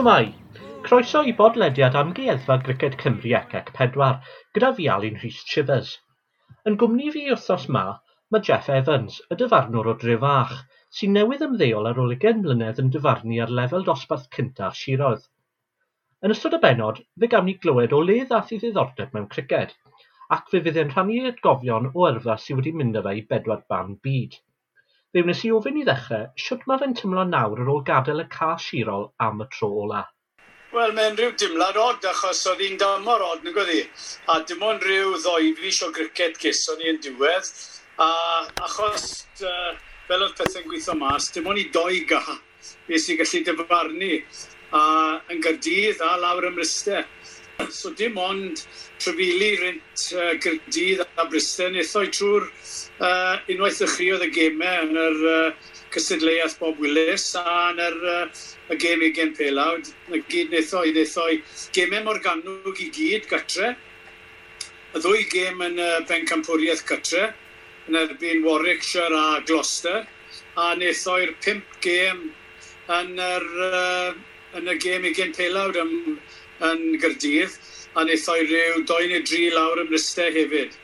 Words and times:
Siwmai, 0.00 0.28
croeso 0.84 1.20
i 1.28 1.32
bodlediad 1.38 1.96
Amgueddfa 2.02 2.54
Griced 2.66 2.94
Cymru 3.00 3.32
ac 3.38 3.50
Ec 3.58 3.66
Pedwar 3.78 4.14
gyda 4.56 4.70
fi 4.78 4.86
Alun 4.92 5.18
Rhys 5.22 5.42
Chivers. 5.50 5.90
Yn 6.70 6.78
gwmni 6.82 7.10
fi 7.16 7.24
wythnos 7.26 7.66
ma, 7.76 7.82
mae 8.32 8.46
Jeff 8.48 8.70
Evans, 8.76 9.18
y 9.28 9.36
dyfarnwr 9.42 9.90
o 9.92 9.94
Drefach, 10.04 10.54
sy'n 11.00 11.12
newydd 11.18 11.44
ymddeol 11.48 11.90
ar 11.90 12.00
ôl 12.04 12.14
20 12.14 12.40
mlynedd 12.46 12.80
yn 12.84 12.88
dyfarnu 12.94 13.42
ar 13.44 13.52
lefel 13.60 13.84
dosbarth 13.90 14.24
cyntaf 14.38 14.80
Siroedd. 14.80 15.28
Yn 16.24 16.36
ystod 16.36 16.56
y 16.56 16.62
benod, 16.64 17.04
fe 17.20 17.32
gawn 17.34 17.50
ni 17.50 17.58
glywed 17.66 17.92
o 17.92 18.00
le 18.06 18.16
ddath 18.30 18.56
i 18.56 18.62
ddiddordeb 18.64 19.12
mewn 19.18 19.28
criced, 19.36 19.76
ac 20.38 20.48
fe 20.54 20.62
fydd 20.64 20.80
e'n 20.80 20.94
rhannu 20.96 21.26
atgofion 21.34 21.92
o 21.92 22.08
yrfa 22.08 22.40
sydd 22.46 22.62
wedi 22.62 22.72
mynd 22.80 22.96
â 23.02 23.04
fe 23.10 23.18
i 23.20 23.26
bedwar 23.34 23.66
ban 23.68 23.98
byd. 24.08 24.40
Fe 25.10 25.22
wnes 25.26 25.40
i 25.42 25.48
ofyn 25.50 25.78
i 25.80 25.80
ddechrau 25.86 26.26
sut 26.38 26.60
mae 26.70 26.78
fe'n 26.80 26.92
tymlo 26.98 27.22
nawr 27.28 27.60
ar 27.62 27.70
ôl 27.72 27.80
gadael 27.86 28.20
y 28.22 28.24
cae 28.30 28.58
sirol 28.64 29.08
am 29.24 29.40
y 29.42 29.46
tro 29.54 29.68
ola? 29.84 30.02
Wel, 30.70 30.92
mae'n 30.94 31.16
rhyw 31.18 31.32
dimlad 31.42 31.78
od, 31.84 32.04
achos 32.10 32.42
oedd 32.46 32.62
hi'n 32.62 32.78
damor 32.78 33.24
od, 33.26 33.42
nag 33.42 33.58
oedd 33.58 33.72
hi. 33.74 33.80
A 34.30 34.36
dim 34.46 34.62
ond 34.68 34.86
rhyw 34.86 35.16
ddoi 35.24 35.48
fi 35.58 35.72
o 35.82 35.88
gricet 35.96 36.38
gys 36.44 36.60
o'n 36.70 36.84
i'n 36.86 37.00
diwedd. 37.02 37.50
A 38.06 38.08
achos, 38.68 39.08
uh, 39.42 39.72
fel 40.06 40.22
oedd 40.28 40.38
pethau'n 40.38 40.70
gweithio 40.70 40.94
mas, 41.02 41.26
dim 41.34 41.50
ond 41.50 41.58
i 41.58 41.66
doi 41.74 42.04
ga 42.12 42.22
beth 42.86 43.02
sy'n 43.08 43.18
gallu 43.24 43.42
dyfarnu 43.50 44.12
a, 44.14 44.80
yn 45.34 45.42
gyrdydd 45.42 46.06
a 46.06 46.12
lawr 46.22 46.52
ymrystau. 46.52 47.02
So 47.68 47.90
dim 47.96 48.16
ond 48.18 48.62
trefili 49.02 49.50
rynt 49.60 50.04
uh, 50.16 50.32
Gyrdydd 50.42 51.02
a 51.04 51.26
Bristen 51.28 51.76
eithoi 51.80 52.06
trwy'r 52.14 52.46
uh, 52.46 53.36
unwaith 53.52 53.82
y 53.84 53.88
chi 53.94 54.08
oedd 54.14 54.24
y 54.26 54.30
gemau 54.36 54.86
yn 54.86 55.00
yr 55.02 55.20
uh, 55.32 55.68
cysidleuaeth 55.94 56.56
Bob 56.60 56.80
Willis 56.80 57.26
a 57.40 57.44
yn 57.72 57.82
yr 57.84 57.98
uh, 58.14 58.24
y 58.72 58.78
gem 58.80 59.04
gen 59.16 59.34
pelawd. 59.36 59.92
Y 60.14 60.22
gyd 60.32 60.54
nethoi, 60.54 60.90
nethoi 60.96 61.40
gemau 61.76 62.06
mor 62.08 62.22
ganwg 62.24 62.80
i 62.80 62.88
gyd 62.96 63.28
gatre. 63.30 63.74
Y 64.94 65.02
ddwy 65.04 65.26
gem 65.30 65.62
yn 65.68 65.78
uh, 65.78 66.00
Bencampwriaeth 66.08 66.86
Gatre 66.88 67.28
yn 67.90 67.98
erbyn 67.98 68.44
Warwickshire 68.46 69.16
a 69.16 69.40
Gloucester 69.46 70.06
a 70.58 70.72
nethoi'r 70.78 71.36
pimp 71.44 71.78
gem 71.84 72.28
yn 72.96 73.16
yr 73.22 73.46
uh, 73.66 74.18
yn 74.58 74.70
y 74.70 74.76
gêm 74.82 75.04
i 75.06 75.12
gen 75.14 75.34
pelawd 75.36 75.78
yn, 75.78 75.92
yn 76.66 76.80
Gyrdydd 77.02 77.56
a 77.94 78.04
wnaethoi 78.04 78.40
rhyw 78.44 78.84
2 78.90 79.10
neu 79.10 79.24
3 79.30 79.50
lawr 79.54 79.82
ym 79.82 79.90
Mrystau 79.90 80.32
hefyd. 80.34 80.76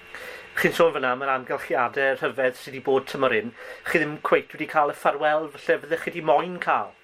Chi'n 0.57 0.75
sôn 0.77 0.93
fyna 0.95 1.13
am 1.13 1.25
yr 1.25 1.33
amgylchiadau 1.35 2.15
rhyfedd 2.21 2.59
sydd 2.59 2.73
wedi 2.73 2.83
bod 2.87 3.09
tymor 3.11 3.35
un. 3.37 3.51
Chi 3.89 4.01
ddim 4.01 4.15
cweit 4.29 4.55
wedi 4.55 4.69
cael 4.71 4.93
y 4.93 4.97
ffarwel 4.97 5.51
felly 5.55 5.81
fyddech 5.83 6.05
chi 6.05 6.13
wedi 6.13 6.25
moyn 6.31 6.57
cael? 6.63 6.95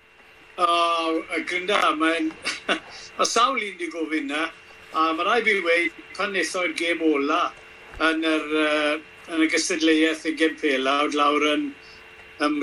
O, 0.56 0.66
oh, 0.68 1.18
y 1.36 1.42
grynda, 1.48 1.80
mae'n... 1.98 2.30
a 3.22 3.28
sawl 3.28 3.58
un 3.58 3.64
wedi 3.64 3.90
gofyn 3.92 4.30
na, 4.32 4.46
a 4.94 5.10
mae 5.16 5.28
rai 5.28 5.40
fi 5.46 5.58
wedi 5.66 6.06
pan 6.16 6.32
wnaethoi'r 6.32 6.76
gêm 6.78 7.04
ola 7.08 7.42
yn, 8.08 8.24
yr, 8.28 8.48
uh, 8.62 8.94
yn 9.34 9.44
y 9.44 9.50
gystadleuaeth 9.52 10.26
y 10.30 10.36
gem 10.38 10.56
pelawd 10.62 11.18
lawr 11.18 11.50
yn, 11.54 11.68
ym 12.46 12.58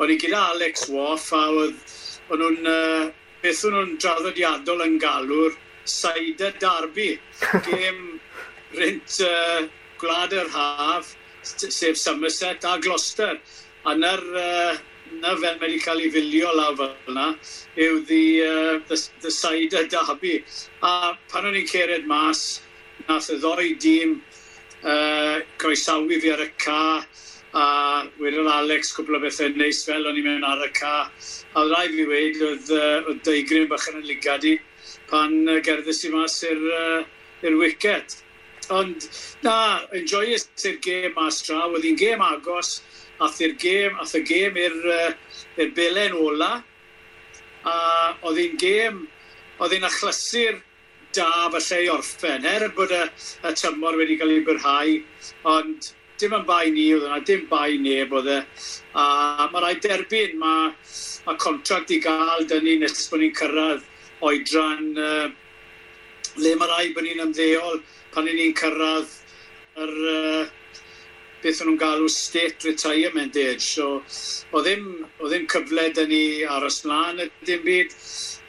O'n 0.00 0.08
i 0.08 0.14
gyda 0.16 0.38
Alex 0.54 0.86
Woff 0.88 1.26
a 1.36 1.42
oedd 1.52 1.80
o'n 2.30 2.42
nhw'n, 2.42 2.68
uh, 2.70 3.08
beth 3.42 3.64
o'n 3.66 3.76
nhw'n 3.76 3.96
draddodiadol 4.02 4.84
yn 4.86 4.98
galw'r 5.02 5.56
Saida 5.84 6.52
Darby. 6.62 7.14
Gêm 7.66 8.20
rent 8.78 9.16
uh, 9.26 9.66
Gwlad 10.00 10.36
yr 10.36 10.52
Haf, 10.54 11.14
sef 11.42 11.98
Somerset 11.98 12.64
a 12.68 12.76
Gloucester. 12.78 13.40
A 13.88 13.96
na'r 13.96 14.24
uh, 14.36 14.78
na 15.18 15.34
fel 15.34 15.58
mae 15.58 15.66
wedi 15.66 15.80
cael 15.82 16.04
ei 16.04 16.10
filio 16.14 16.52
lawr 16.54 16.76
fel 16.78 17.12
yna, 17.12 17.30
yw 17.82 18.02
the, 18.06 18.24
uh, 18.46 18.74
the, 18.88 18.98
the 19.24 19.30
Saida 19.34 19.86
Derby. 19.90 20.38
A 20.86 21.16
pan 21.32 21.48
o'n 21.50 21.58
i'n 21.58 21.66
cered 21.70 22.06
mas, 22.10 22.60
nath 23.08 23.30
y 23.34 23.40
ddoi 23.42 23.72
dîm 23.82 24.18
uh, 24.84 25.40
croesawu 25.58 26.20
fi 26.22 26.34
ar 26.36 26.44
y 26.46 26.50
ca, 26.62 26.82
a 27.52 28.06
wedyn 28.22 28.48
Alex 28.48 28.92
cwbl 28.94 29.18
o 29.18 29.20
bethau 29.24 29.50
neis 29.58 29.82
fel 29.86 30.06
o'n 30.06 30.18
i 30.18 30.22
mewn 30.22 30.44
ar 30.46 30.62
y 30.62 30.70
ca. 30.76 31.10
A 31.58 31.64
rai 31.66 31.88
fi 31.90 32.06
wedi, 32.06 32.44
oedd, 32.46 32.70
uh, 32.70 33.08
oedd 33.10 33.22
deigryn 33.26 33.68
bach 33.70 33.88
yn 33.90 34.02
y 34.02 34.06
ligadi 34.12 34.56
pan 35.10 35.34
uh, 35.48 35.58
gerddys 35.66 36.04
i 36.06 36.12
mas 36.14 36.38
i'r 36.46 36.62
uh, 36.70 37.02
i'r 37.42 37.58
wicket. 37.58 38.20
Ond 38.70 39.08
na, 39.42 39.82
enjoyus 39.98 40.46
i'r 40.62 40.78
gêm 40.84 41.14
mas 41.18 41.42
tra, 41.42 41.64
oedd 41.66 41.86
hi'n 41.88 41.98
gêm 41.98 42.22
agos, 42.22 42.80
ath 43.20 43.40
i'r 43.42 43.56
gêm, 43.58 43.98
ath 43.98 44.14
y 44.14 44.22
gêm 44.30 44.58
i'r 44.60 44.78
uh, 44.94 45.70
belen 45.74 46.14
ola, 46.20 46.52
a 47.66 47.76
oedd 48.22 48.38
hi'n 48.44 48.58
gêm, 48.62 49.06
oedd 49.58 49.74
hi'n 49.74 49.88
achlysur 49.90 50.60
da 51.16 51.26
falle 51.50 51.80
i 51.82 51.88
orffen, 51.90 52.46
er 52.46 52.68
bod 52.76 52.92
y, 52.94 53.02
y 53.42 53.54
tymor 53.58 53.98
wedi 53.98 54.20
cael 54.20 54.36
ei 54.36 54.44
byrhau, 54.46 55.00
ond 55.50 55.90
dim 56.20 56.36
yn 56.36 56.46
bai 56.48 56.70
ni, 56.74 56.86
oedd 56.94 57.06
yna 57.08 57.20
dim 57.26 57.46
bai 57.50 57.78
neb 57.80 58.12
oedd 58.16 58.30
e. 58.30 58.38
A 58.94 59.48
mae 59.52 59.64
rhaid 59.64 59.82
derbyn, 59.86 60.36
mae, 60.40 60.70
mae 61.26 61.40
contract 61.40 61.92
i 61.94 62.00
gael 62.04 62.46
dyn 62.50 62.66
ni 62.66 62.76
nes 62.82 63.08
bod 63.10 63.22
ni'n 63.22 63.34
cyrraedd 63.40 63.86
oedran 64.28 64.90
uh, 65.00 65.26
le 66.44 66.54
mae 66.60 66.70
rai 66.70 66.86
bod 66.94 67.06
ni'n 67.06 67.24
ymddeol 67.26 67.82
pan 68.14 68.28
ni'n 68.28 68.56
cyrraedd 68.60 69.16
yr 69.80 69.94
uh, 70.14 70.48
beth 71.40 71.62
nhw'n 71.64 71.78
galw 71.80 72.08
state 72.12 72.68
retirement 72.68 73.36
age. 73.40 73.64
So, 73.64 74.02
o 74.52 74.62
ddim, 74.64 75.06
o 75.20 75.28
ddim 75.28 75.46
cyfle 75.50 75.88
dyn 75.96 76.10
ni 76.12 76.24
aros 76.56 76.82
mlaen 76.84 77.24
y 77.24 77.30
dim 77.48 77.64
byd, 77.64 77.94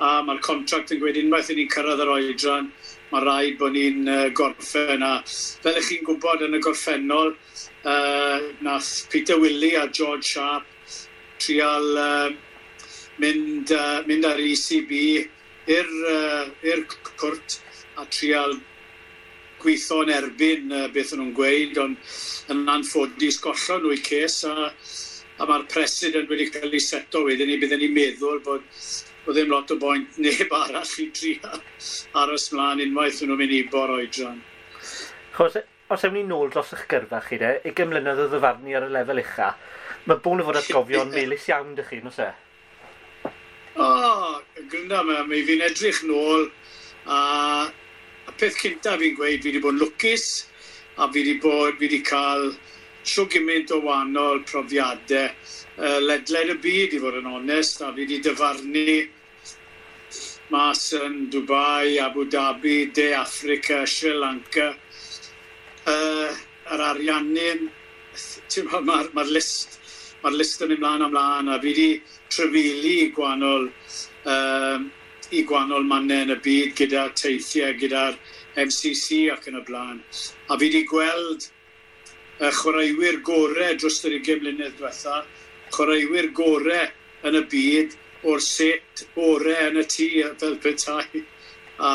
a 0.04 0.18
mae'r 0.28 0.42
contract 0.44 0.92
yn 0.92 1.00
gweud 1.04 1.20
unwaith 1.22 1.54
i 1.54 1.60
ni'n 1.60 1.72
cyrraedd 1.72 2.04
yr 2.04 2.16
oedran, 2.18 2.72
Mae 3.12 3.24
rhaid 3.26 3.58
bod 3.60 3.74
ni'n 3.76 4.08
uh, 4.08 4.30
gorffen 4.32 5.04
a 5.04 5.12
fel 5.28 5.80
ych 5.82 5.90
chi'n 5.90 6.06
gwybod 6.08 6.46
yn 6.46 6.56
y 6.56 6.62
gorffennol, 6.64 7.34
uh, 7.84 8.38
nath 8.64 8.92
Peter 9.12 9.40
Willey 9.42 9.76
a 9.76 9.88
George 9.92 10.30
Sharp 10.30 10.64
trial 11.44 11.98
uh, 12.00 12.30
mynd, 13.20 13.74
uh, 13.76 14.00
mynd 14.08 14.28
ar 14.30 14.40
ECB 14.40 14.94
i'r 15.76 15.92
uh, 16.14 16.86
cwrt 17.20 17.60
a 18.00 18.08
trial 18.08 18.56
gweithio 19.62 20.02
yn 20.06 20.16
erbyn 20.16 20.72
uh, 20.74 20.88
beth 20.96 21.12
nhw'n 21.18 21.36
gweud, 21.38 21.78
ond 21.84 22.54
yn 22.54 22.64
anffodus 22.78 23.42
gollon 23.44 23.86
nhw'n 23.90 24.04
ces 24.08 24.40
a, 24.48 24.72
a 25.42 25.50
mae'r 25.50 25.68
president 25.74 26.32
wedi 26.32 26.48
cael 26.54 26.72
ei 26.72 26.84
seto 26.88 27.26
wedyn 27.28 27.52
ni, 27.52 27.60
bydden 27.62 27.84
ni'n 27.84 27.98
meddwl 27.98 28.40
bod 28.46 28.64
o 29.26 29.34
ddim 29.34 29.52
lot 29.52 29.72
o 29.72 29.78
boint 29.82 30.18
neb 30.24 30.56
arall 30.58 30.94
i 31.04 31.08
trio 31.16 31.52
aros 32.24 32.48
mlaen 32.54 32.84
unwaith 32.86 33.22
nhw'n 33.24 33.40
mynd 33.42 33.56
i 33.58 33.62
bor 33.74 33.94
oedran. 33.98 34.40
Chos, 35.36 35.58
os 35.92 36.06
ewn 36.08 36.16
ni 36.18 36.24
nôl 36.28 36.52
dros 36.54 36.74
eich 36.76 36.88
gyrfa 36.92 37.22
chi 37.28 37.40
de, 37.42 37.52
i 37.68 37.74
gymlynydd 37.78 38.24
o 38.26 38.30
ddyfarnu 38.32 38.78
ar 38.78 38.88
y 38.88 38.94
lefel 38.96 39.22
ucha, 39.24 39.52
mae 40.08 40.24
bwn 40.26 40.42
o 40.42 40.48
fod 40.48 40.60
atgofion 40.62 41.14
melus 41.14 41.48
iawn 41.52 41.76
dych 41.78 41.92
chi, 41.92 42.02
nos 42.06 42.20
e? 42.24 42.32
O, 43.72 43.86
oh, 43.86 44.40
grinda 44.72 45.04
me, 45.08 45.22
mi 45.30 45.44
fi'n 45.48 45.64
edrych 45.68 46.02
nôl 46.08 46.50
a, 47.08 47.20
a 48.28 48.38
peth 48.40 48.60
cyntaf 48.60 49.00
fi'n 49.00 49.16
gweud, 49.20 49.40
fi 49.44 49.52
wedi 49.52 49.64
bod 49.64 49.78
yn 49.78 49.84
lwcus 49.86 50.28
a 50.98 51.08
fi 51.08 51.22
wedi 51.22 51.38
bod, 51.44 51.78
fi 51.78 51.88
wedi 51.88 52.02
cael 52.08 52.52
trwy 53.08 53.28
gymaint 53.36 53.72
o 53.76 53.82
wahanol 53.86 54.44
profiadau 54.50 55.30
uh, 55.30 56.00
ledled 56.04 56.56
y 56.56 56.60
byd, 56.68 56.96
i 56.96 57.02
fod 57.02 57.20
yn 57.22 57.32
onest, 57.32 57.82
a 57.82 57.92
fi 57.94 58.06
wedi 58.06 58.22
dyfarnu 58.24 59.02
mas 60.52 60.90
yn 60.98 61.30
Dubai, 61.32 61.98
Abu 62.04 62.26
Dhabi, 62.26 62.92
De 62.94 63.14
Africa, 63.16 63.86
Sri 63.88 64.12
Lanka. 64.14 64.74
Uh, 65.88 66.32
yr 66.72 66.84
ariannu'n, 66.92 67.70
mae'r 68.68 68.84
ma, 68.88 68.98
ma 69.16 69.24
list, 69.28 69.80
ma 70.24 70.32
list 70.36 70.62
yn 70.66 70.76
ymlaen 70.76 71.08
ymlaen, 71.08 71.50
a 71.50 71.60
fi 71.62 71.72
wedi 71.72 71.88
trefili 72.32 72.98
i 73.06 73.08
gwahanol, 73.16 73.70
um, 74.34 74.92
i 75.32 75.46
gwahanol 75.48 75.88
mannau 75.88 76.28
yn 76.28 76.36
y 76.36 76.40
byd 76.44 76.76
gyda 76.82 77.08
teithiau, 77.16 77.74
gyda'r 77.80 78.20
MCC 78.60 79.24
ac 79.34 79.48
yn 79.50 79.60
y 79.62 79.66
blaen. 79.72 80.04
A 80.52 80.60
fi 80.60 80.68
wedi 80.68 80.84
gweld 80.92 81.48
uh, 81.48 81.61
chwaraewyr 82.50 83.20
gorau 83.22 83.76
dros 83.78 84.00
yr 84.08 84.18
20 84.18 84.42
mlynedd 84.42 84.78
diwetha, 84.80 85.20
chwaraewyr 85.76 86.32
gorau 86.38 86.88
yn 87.30 87.38
y 87.38 87.44
byd 87.52 87.98
o'r 88.32 88.42
set 88.42 89.04
orau 89.16 89.68
yn 89.70 89.82
y 89.82 89.86
tŷ 89.96 90.08
fel 90.42 90.58
petai. 90.64 91.22
A 91.82 91.92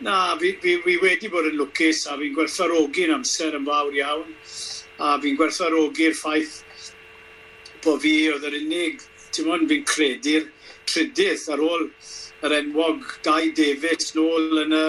na, 0.00 0.36
fi, 0.40 0.54
fi, 0.62 0.78
fi 0.84 0.96
wedi 1.02 1.30
bod 1.32 1.48
yn 1.50 1.58
lwcus 1.60 2.04
a 2.08 2.16
fi'n 2.20 2.34
gwerthfarogi'n 2.36 3.14
amser 3.18 3.56
yn 3.58 3.68
fawr 3.68 3.94
iawn 4.00 4.32
a 5.04 5.14
fi'n 5.22 5.38
gwerthfarogi'r 5.38 6.16
ffaith 6.18 6.58
bod 7.84 8.00
fi 8.02 8.14
oedd 8.32 8.48
yr 8.48 8.58
unig, 8.62 9.04
ti'n 9.32 9.48
mwyn 9.48 9.68
fi'n 9.70 9.86
credu'r 9.88 10.48
trydydd 10.88 11.48
ar 11.52 11.62
ôl 11.64 11.88
yr 12.44 12.56
enwog 12.58 13.04
Dai 13.24 13.52
Davis 13.56 14.12
nôl 14.16 14.64
yn 14.64 14.76
y 14.76 14.86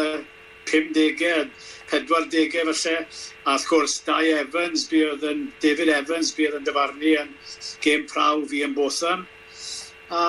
50au 0.71 1.43
40au 1.91 2.73
falle. 2.73 3.05
A 3.45 3.55
wrth 3.55 3.67
gwrs, 3.69 3.99
Dai 4.07 4.31
Evans, 4.39 4.87
buodd 4.89 5.25
yn, 5.29 5.45
David 5.63 5.91
Evans, 5.93 6.33
bydd 6.37 6.57
yn 6.59 6.65
dyfarnu 6.67 7.13
yn 7.21 7.31
gêm 7.83 8.07
praw 8.09 8.41
fi 8.49 8.63
yn 8.65 8.73
Botham. 8.77 9.27
A, 10.09 10.23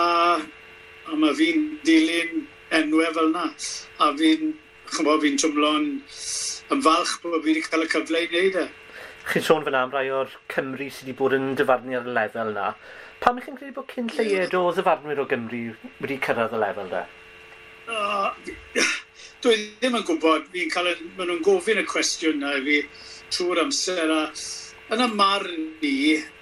a 1.07 1.17
mae 1.17 1.37
fi'n 1.39 1.69
dilyn 1.87 2.47
enwau 2.77 3.13
fel 3.17 3.31
yna. 3.31 3.47
A 4.03 4.11
fi'n, 4.19 4.53
chymbo, 4.93 5.17
fi'n 5.23 5.41
twmlo'n 5.41 5.89
yn 6.75 6.83
falch 6.83 7.17
bod 7.23 7.41
fi 7.41 7.53
wedi 7.53 7.65
cael 7.65 7.87
y 7.87 7.89
cyfle 7.93 8.23
i 8.25 8.29
wneud 8.31 8.61
e. 8.65 8.67
Chi'n 9.27 9.45
sôn 9.47 9.65
fyna 9.67 9.85
am 9.87 9.93
rai 9.95 10.07
o'r 10.15 10.31
Cymru 10.53 10.89
sydd 10.91 11.09
wedi 11.09 11.19
bod 11.19 11.35
yn 11.37 11.53
dyfarnu 11.59 11.99
ar 11.99 12.09
y 12.09 12.15
lefel 12.17 12.53
yna. 12.53 12.73
Pam 13.23 13.39
ych 13.41 13.47
chi'n 13.49 13.59
credu 13.59 13.75
bod 13.79 13.91
cyn 13.93 14.11
lleied 14.13 14.55
o 14.59 14.67
ddyfarnwyr 14.75 15.23
o 15.23 15.29
Gymru 15.31 15.63
wedi 16.03 16.19
cyrraedd 16.27 16.55
y 16.55 16.63
lefel 16.63 16.91
da? 16.93 17.07
Uh, 17.87 18.35
dwi 19.47 19.57
ddim 19.79 19.95
yn 19.95 20.05
gwybod, 20.07 20.47
fi'n 20.51 20.71
cael, 20.73 20.89
maen 21.15 21.29
nhw'n 21.31 21.43
gofyn 21.47 21.79
y 21.79 21.85
cwestiwn 21.87 22.41
na 22.43 22.57
i 22.59 22.63
fi 22.65 22.79
trwy'r 23.35 23.61
amser 23.63 24.11
a 24.11 24.23
yn 24.95 25.03
y 25.05 25.07
marn 25.19 25.61
ni, 25.83 25.93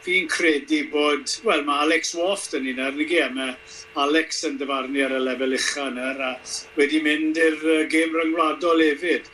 fi'n 0.07 0.31
credu 0.33 0.79
bod, 0.93 1.35
wel 1.45 1.67
mae 1.67 1.85
Alex 1.85 2.15
Woft 2.17 2.57
yn 2.57 2.71
un 2.73 2.81
arnig 2.87 3.13
i, 3.13 3.21
mae 3.37 3.53
Alex 4.01 4.41
yn 4.49 4.57
dyfarnu 4.61 5.05
ar 5.05 5.17
y 5.19 5.21
lefel 5.21 5.57
uchan 5.59 6.01
yr 6.01 6.25
a 6.31 6.33
wedi 6.79 7.03
mynd 7.05 7.41
i'r 7.45 7.61
uh, 7.61 7.79
gêm 7.93 8.17
ryngwladol 8.17 8.81
hefyd. 8.87 9.29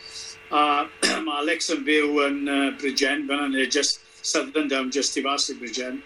A 0.50 0.66
mae 1.24 1.40
Alex 1.44 1.70
yn 1.74 1.86
byw 1.86 2.22
yn 2.26 2.40
uh, 2.50 2.60
Bridgen, 2.82 3.26
fan 3.30 3.46
yna, 3.48 3.70
just 3.70 4.02
southern 4.22 4.70
down, 4.72 4.90
just 4.90 5.18
i 5.18 5.26
fas 5.26 5.46
i 5.54 5.60
Bridgen. 5.62 6.02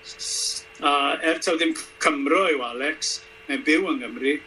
A 0.84 0.96
er 1.32 1.40
taw 1.40 1.56
ddim 1.56 1.72
Cymro 2.04 2.44
yw 2.52 2.64
Alex, 2.74 3.20
mae'n 3.48 3.64
byw 3.64 3.94
yn 3.94 4.04
Gymru. 4.04 4.40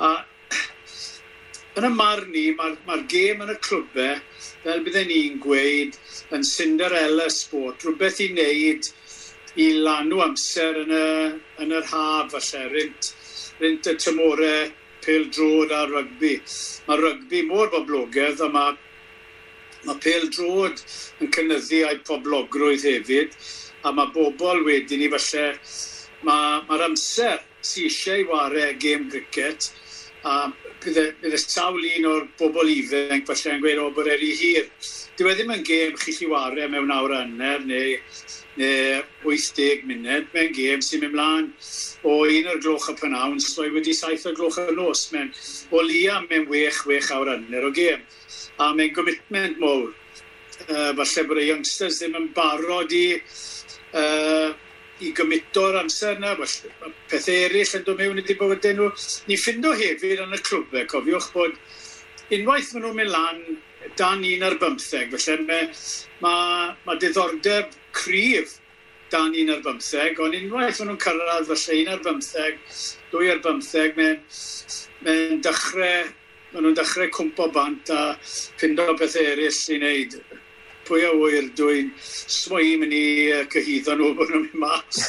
A 0.00 0.16
yn 1.78 1.88
y 1.88 1.90
marn 1.94 2.36
i, 2.38 2.44
mae'r 2.58 2.76
ma 2.86 3.00
gêm 3.10 3.42
yn 3.44 3.52
y 3.54 3.56
clwbau, 3.66 4.20
fel 4.64 4.84
bydden 4.86 5.10
ni'n 5.10 5.40
gweud, 5.42 5.98
yn 6.36 6.46
Cinderella 6.46 7.26
sport, 7.32 7.82
rhywbeth 7.82 8.22
i 8.22 8.30
wneud 8.32 8.90
i 9.64 9.68
lanw 9.86 10.22
amser 10.24 10.80
yn, 10.84 10.94
y, 10.94 11.08
yn 11.64 11.74
yr 11.74 11.90
haf 11.90 12.32
falle, 12.34 12.64
rynt, 12.74 13.10
rynt 13.62 13.90
y 13.90 13.96
tymorau 14.02 14.70
pêl 15.04 15.28
drod 15.34 15.74
a 15.74 15.84
rygbi. 15.90 16.38
Mae 16.86 17.00
rygbi 17.02 17.44
mor 17.50 17.70
boblogaidd 17.74 18.42
a 18.44 18.50
mae 18.54 18.80
Mae 19.84 19.98
pêl 20.00 20.30
drod 20.32 20.78
yn 21.20 21.28
cynnyddu 21.34 21.82
a'i 21.84 21.98
poblogrwydd 22.08 22.86
hefyd, 22.88 23.34
a 23.84 23.90
mae 23.92 24.08
bobl 24.14 24.62
wedyn 24.64 25.02
i 25.04 25.10
falle, 25.12 25.42
mae'r 26.24 26.64
ma, 26.70 26.78
amser 26.86 27.42
sy'n 27.60 27.90
eisiau 27.90 28.22
i 28.22 28.24
wario 28.30 28.70
gêm 28.80 29.04
gricet, 29.12 29.68
a 30.24 30.48
bydd, 30.84 31.00
bydd 31.22 31.36
y 31.36 31.40
sawl 31.40 31.80
un 31.88 32.06
o'r 32.10 32.26
bobl 32.38 32.70
ifanc 32.72 33.26
falle 33.28 33.56
yn 33.56 33.62
gweud 33.64 33.82
o 33.82 33.90
bod 33.96 34.10
eri 34.12 34.30
hir. 34.38 34.68
Dyw 35.18 35.30
e 35.30 35.34
ddim 35.38 35.52
yn 35.54 35.64
gêm 35.66 35.96
chi 36.00 36.14
chi 36.16 36.28
wario 36.30 36.68
mewn 36.70 36.92
awr 36.94 37.14
anner 37.20 37.64
neu, 37.66 37.96
neu 38.60 39.02
80 39.24 39.84
munud. 39.88 40.28
Mae'n 40.34 40.54
gêm 40.56 40.84
sy'n 40.84 41.04
mynd 41.04 41.16
mlaen 41.16 41.50
o 42.04 42.20
un 42.28 42.50
o'r 42.52 42.62
gloch 42.64 42.90
y 42.92 42.96
pynawn, 43.00 43.40
so 43.42 43.66
wedi 43.76 43.94
saith 43.96 44.26
o'r 44.30 44.38
gloch 44.38 44.60
y 44.62 44.74
nos. 44.76 45.06
Mae'n 45.14 45.32
o 45.74 45.84
lia 45.86 46.20
mewn 46.28 46.48
wech, 46.52 46.84
wech 46.90 47.12
awr 47.14 47.34
anner 47.36 47.68
o 47.68 47.72
gêm. 47.74 48.02
A 48.58 48.72
mae'n 48.74 48.94
gomitment 48.96 49.60
mowr. 49.62 49.92
Uh, 50.64 50.92
falle 50.94 51.24
bod 51.28 51.40
y 51.42 51.48
youngsters 51.48 51.98
ddim 51.98 52.14
yn 52.18 52.28
barod 52.36 52.92
i 52.94 53.06
uh, 53.18 54.52
i 55.02 55.10
gymito'r 55.16 55.80
amser 55.80 56.18
yna, 56.18 56.34
mae 56.38 56.92
pethau 57.10 57.46
eraill 57.48 57.76
yn 57.78 57.86
dod 57.86 58.00
mewn 58.00 58.20
i 58.22 58.26
bywydau 58.28 58.76
nhw. 58.78 58.90
Ni 59.28 59.38
ffindo 59.40 59.74
hefyd 59.74 60.22
yn 60.24 60.36
y 60.36 60.40
clwbau, 60.46 60.82
e, 60.82 60.88
cofiwch 60.90 61.30
bod 61.34 61.56
unwaith 62.34 62.72
maen 62.74 62.84
nhw'n 62.86 62.98
mynd 63.00 63.14
lan 63.14 63.40
dan 63.98 64.24
un 64.26 64.44
ar 64.48 64.58
bymtheg, 64.60 65.14
felly 65.14 65.46
mae, 65.48 65.70
mae, 66.24 66.68
mae 66.86 67.00
diddordeb 67.02 67.74
cryf 67.96 68.58
dan 69.12 69.34
un 69.38 69.52
ar 69.54 69.64
bymtheg, 69.66 70.20
ond 70.22 70.38
unwaith 70.38 70.80
maen 70.80 70.92
nhw'n 70.92 71.02
cyrraedd 71.04 71.50
felly 71.50 71.82
un 71.82 71.92
ar 71.94 72.04
bymtheg, 72.06 72.62
dwy 73.12 73.32
ar 73.34 73.42
bymtheg, 73.44 73.98
mae'n 73.98 74.22
mae 75.04 75.42
dechrau, 75.44 76.08
maen 76.54 76.66
nhw'n 76.68 76.78
dechrau 76.78 77.12
cwmpo 77.18 77.50
bant 77.54 77.92
a 77.92 78.00
ffindo 78.22 78.88
bethau 79.00 79.30
eraill 79.34 79.60
i 79.74 79.78
wneud 79.80 80.18
pwy 80.88 81.04
a 81.08 81.12
wyr, 81.18 81.48
dwi'n 81.58 81.90
swai 82.00 82.74
mynd 82.80 82.94
i 82.96 83.04
uh, 83.32 83.44
cyhyddo 83.52 83.96
nhw 83.98 84.12
bod 84.18 84.32
nhw'n 84.32 84.46
mynd 84.46 84.58
mas, 84.62 85.04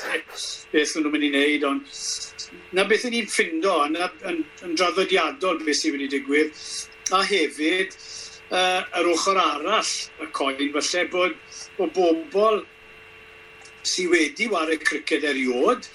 beth 0.72 0.95
nhw'n 0.98 1.13
mynd 1.13 1.27
i 1.27 1.31
wneud, 1.33 1.66
ond 1.69 2.75
na 2.77 2.86
beth 2.89 3.07
ni'n 3.12 3.30
ffindo 3.31 3.75
yn, 3.86 3.98
yn, 4.30 4.42
yn 4.66 4.77
draddodiadol 4.80 5.62
beth 5.66 5.81
sy'n 5.81 5.95
mynd 5.95 6.07
i 6.07 6.12
digwydd, 6.16 6.63
a 7.16 7.22
hefyd 7.27 7.94
uh, 7.95 8.81
yr 9.00 9.12
ochr 9.13 9.42
arall 9.42 9.94
y 10.24 10.31
coen 10.36 10.74
falle 10.77 11.06
bod 11.13 11.38
o 11.77 11.89
bobl 12.00 12.63
sydd 13.86 14.12
wedi 14.16 14.50
wario 14.50 14.80
criced 14.81 15.27
eriod, 15.30 15.88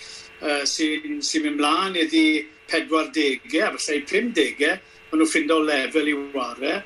uh, 0.45 0.63
sy'n 0.69 1.21
sy 1.27 1.43
mynd 1.45 1.61
mlaen 1.61 1.99
iddi 1.99 2.47
40au, 2.71 3.41
a 3.67 3.75
falle 3.75 4.01
50au, 4.13 4.79
maen 5.11 5.21
nhw'n 5.21 5.31
ffindo 5.33 5.59
lefel 5.67 6.11
i 6.13 6.17
wario, 6.37 6.81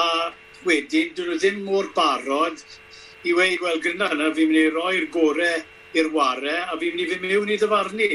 a 0.00 0.06
wedyn, 0.66 1.14
dyn 1.16 1.30
nhw 1.30 1.38
ddim 1.40 1.64
mor 1.66 1.88
barod 1.96 2.62
i 3.26 3.34
weid, 3.34 3.60
wel, 3.62 3.80
gyda 3.82 4.10
hynna, 4.12 4.30
fi'n 4.36 4.50
mynd 4.52 4.60
i 4.60 4.70
roi'r 4.74 5.08
gorau 5.14 5.64
i'r 5.96 6.08
ware, 6.14 6.56
a 6.66 6.78
fi'n 6.78 6.94
mynd 6.94 7.04
i 7.04 7.10
fy 7.10 7.18
mewn 7.22 7.52
i 7.52 7.58
ddyfarnu. 7.60 8.08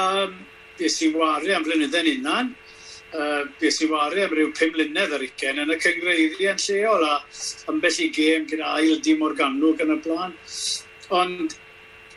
Um, 0.00 0.36
be 0.78 0.90
sy'n 0.90 1.14
ware 1.18 1.54
am 1.54 1.66
flynyddo'n 1.66 2.10
unan, 2.16 2.54
uh, 3.14 3.42
be 3.60 3.70
sy'n 3.74 3.92
ware 3.92 4.24
am 4.24 4.34
ryw 4.34 4.50
5 4.58 4.74
mlynedd 4.74 5.14
ar 5.14 5.26
ugen 5.26 5.62
yn 5.62 5.74
y 5.74 5.78
cyngreiriau'n 5.84 6.62
lleol, 6.64 7.06
a 7.06 7.20
ambell 7.72 8.00
i 8.02 8.10
gêm 8.16 8.48
gyda 8.50 8.74
ail 8.80 8.98
dim 9.04 9.22
o'r 9.26 9.36
ganwg 9.38 9.84
yn 9.84 9.94
y 9.94 10.00
blaen. 10.06 10.34
Ond 11.14 11.56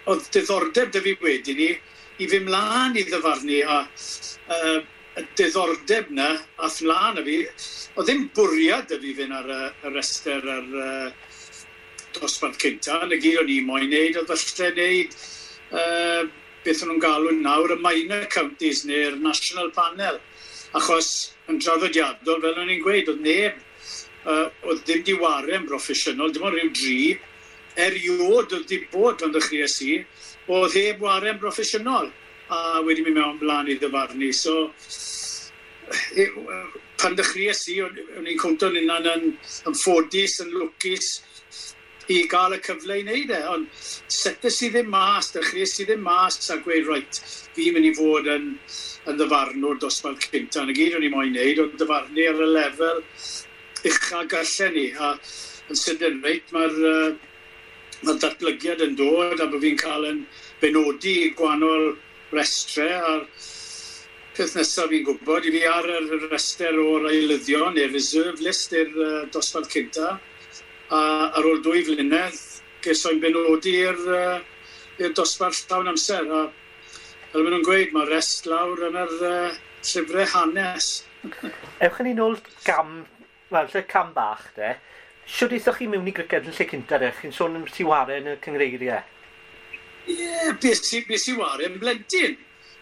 oedd 0.07 0.29
diddordeb 0.33 0.93
dy 0.95 1.03
fi 1.05 1.15
wedyn 1.21 1.61
ni 1.61 1.71
i 2.23 2.29
fy 2.31 2.39
mlaen 2.45 2.97
i 2.97 3.05
ddyfarnu, 3.05 3.61
a 3.67 3.81
uh, 3.83 4.79
diddordeb 5.37 6.09
na 6.13 6.29
a 6.57 6.69
mlaen 6.69 7.21
a 7.21 7.23
fi, 7.25 7.37
oedd 7.97 8.09
ddim 8.09 8.27
bwriad 8.37 8.91
y 8.93 8.99
fi 9.03 9.13
fynd 9.17 9.37
ar 9.37 9.53
y, 9.53 9.61
y 9.87 9.93
rester 9.95 10.49
ar 10.55 10.67
y 10.67 10.89
dosbarth 12.17 12.59
cynta, 12.61 12.99
yn 13.05 13.15
y 13.15 13.21
gyd 13.21 13.39
o'n 13.41 13.53
i 13.53 13.61
moyn 13.65 13.89
neud, 13.91 14.19
oedd 14.19 14.33
falle 14.33 14.69
neud 14.77 15.15
uh, 15.77 16.27
beth 16.65 16.83
o'n 16.83 16.91
nhw'n 16.91 17.03
galw'n 17.03 17.41
nawr 17.45 17.75
y 17.75 17.79
minor 17.83 18.27
counties 18.33 18.83
neu'r 18.89 19.17
national 19.21 19.71
panel. 19.75 20.19
Achos 20.77 21.09
yn 21.47 21.61
draddodiadol, 21.63 22.41
fel 22.43 22.61
o'n 22.61 22.73
i'n 22.73 22.83
gweud, 22.83 23.11
oedd 23.13 23.23
neb, 23.23 23.57
uh, 24.27 24.47
oedd 24.67 24.83
ddim 24.85 25.03
diwaren 25.07 25.67
broffesiynol, 25.69 26.33
dim 26.35 26.47
ond 26.49 26.57
rhyw 26.57 26.71
dri, 26.75 27.01
eriod 27.87 28.53
oedd 28.57 28.69
di 28.69 28.81
bod 28.91 29.21
pan 29.21 29.33
ddechreuais 29.33 29.77
i, 29.85 29.99
oedd 30.47 30.77
heb 30.77 31.03
waren 31.03 31.39
broffesiynol 31.41 32.09
a 32.53 32.81
wedi 32.85 33.03
mynd 33.05 33.17
mewn 33.19 33.39
blaen 33.41 33.71
i 33.71 33.77
ddyfarnu. 33.79 34.31
So, 34.35 34.67
pan 37.01 37.15
ddechreuais 37.15 37.63
i, 37.71 37.79
o'n 37.83 38.27
i'n 38.27 38.39
cwmto'n 38.41 38.79
unan 38.81 39.09
yn, 39.13 39.25
yn 39.69 39.77
ffodus, 39.77 40.39
yn 40.43 40.53
lwcus, 40.55 41.09
i 42.13 42.21
gael 42.31 42.55
y 42.55 42.59
cyfle 42.63 42.99
i 43.01 43.03
wneud 43.03 43.33
e. 43.35 43.41
Ond 43.51 43.67
setes 44.11 44.61
i 44.63 44.71
ddim 44.71 44.89
mas, 44.93 45.31
dechreuais 45.35 45.75
i 45.83 45.87
ddim 45.87 46.03
mas 46.05 46.39
a 46.53 46.59
gweud, 46.63 46.87
reit, 46.87 47.19
fi'n 47.57 47.75
mynd 47.75 47.89
i 47.89 47.93
fod 47.97 48.29
yn, 48.31 48.49
yn 49.11 49.19
ddyfarnwr 49.19 49.81
dosbarth 49.83 50.29
cynta. 50.31 50.63
Yn 50.63 50.73
y 50.73 50.77
gyd 50.77 50.97
o'n 50.97 51.07
i 51.07 51.11
moyn 51.13 51.33
wneud, 51.35 51.63
ond 51.65 51.75
ddyfarnu 51.75 52.27
ar 52.31 52.43
y 52.45 52.49
lefel 52.53 53.03
ucha 53.91 54.23
gallen 54.31 54.77
ni. 54.77 54.87
A 54.95 55.13
yn 55.67 55.79
sydyn, 55.83 56.21
reit, 56.23 56.47
mae'r 56.55 56.79
uh, 56.87 57.15
mae 58.05 58.19
datblygiad 58.21 58.83
yn 58.85 58.95
dod 58.97 59.41
a 59.41 59.47
bod 59.49 59.63
fi'n 59.63 59.79
cael 59.79 60.05
yn 60.07 60.25
benodi 60.61 61.15
gwahanol 61.37 61.95
restre 62.31 62.89
a'r 62.97 63.23
peth 64.37 64.53
nesaf 64.57 64.91
fi'n 64.91 65.05
gwybod, 65.07 65.47
i 65.47 65.53
fi 65.55 65.63
ar 65.65 65.87
y 65.89 66.19
rester 66.27 66.77
o'r 66.77 67.07
eilyddion 67.09 67.73
neu 67.77 67.89
reserve 67.93 68.43
list 68.45 68.75
i'r 68.77 68.91
uh, 68.93 69.23
dosbarth 69.33 69.71
cynta 69.73 70.13
a 70.93 70.99
ar 71.39 71.47
ôl 71.49 71.63
dwy 71.65 71.81
flynedd 71.87 72.37
ges 72.85 73.01
o'n 73.09 73.21
benodi 73.23 73.73
i'r 73.81 74.03
uh, 74.13 75.09
dosbarth 75.17 75.63
llawn 75.69 75.89
amser 75.93 76.29
a 76.29 76.43
fel 77.31 77.43
maen 77.43 77.57
nhw'n 77.57 77.65
gweud, 77.65 77.91
mae 77.95 78.07
rest 78.11 78.47
lawr 78.49 78.85
yn 78.87 78.95
yr 79.01 79.17
uh, 79.27 79.57
llyfrau 79.87 80.29
hanes. 80.35 80.91
Ewch 81.83 81.99
ni 82.05 82.13
nôl 82.17 82.37
gam, 82.65 83.01
wel, 83.51 83.67
lle 83.73 83.83
cam 83.89 84.13
bach 84.15 84.47
de. 84.55 84.75
Siwr 85.27 85.57
eithaf 85.57 85.81
chi 85.81 85.89
mewn 85.91 86.07
i 86.07 86.13
griced 86.15 86.47
yn 86.47 86.55
lle 86.55 86.69
cynta 86.71 87.01
de, 87.01 87.11
chi'n 87.19 87.35
sôn 87.35 87.57
am 87.59 87.67
tiware 87.67 88.21
yn 88.21 88.31
y 88.31 88.37
cyngreiriau. 88.45 89.03
Ie, 90.07 90.53
beth 90.61 90.85
sy'n 90.87 91.17
si 91.19 91.33
wario 91.37 91.67
yn 91.71 91.79
blentyn. 91.81 92.37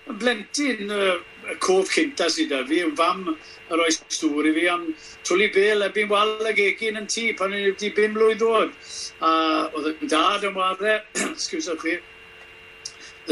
Yn 0.06 0.18
blentyn 0.22 0.92
y 0.94 0.98
uh, 1.10 1.56
cof 1.64 1.90
cynta 1.94 2.28
sydd 2.30 2.52
da 2.54 2.62
fi, 2.70 2.82
yn 2.86 2.94
fam 2.98 3.24
yr 3.34 3.82
oes 3.82 3.98
stŵr 4.14 4.52
i 4.52 4.54
fi, 4.58 4.66
am 4.70 4.84
twli 5.26 5.48
bel 5.56 5.86
a 5.86 5.90
bu'n 5.96 6.12
wal 6.12 6.50
ag 6.52 6.62
egin 6.62 7.00
yn 7.02 7.10
tŷ 7.10 7.32
pan 7.40 7.56
o'n 7.56 7.66
wedi 7.72 7.90
bim 7.98 8.14
mlwydd 8.14 8.46
oed. 8.46 8.76
A 9.26 9.32
oedd 9.74 9.90
yn 9.96 10.14
dad 10.14 10.46
yn 10.46 10.58
wario, 10.58 11.00
excuse 11.32 11.78
chi, 11.82 11.98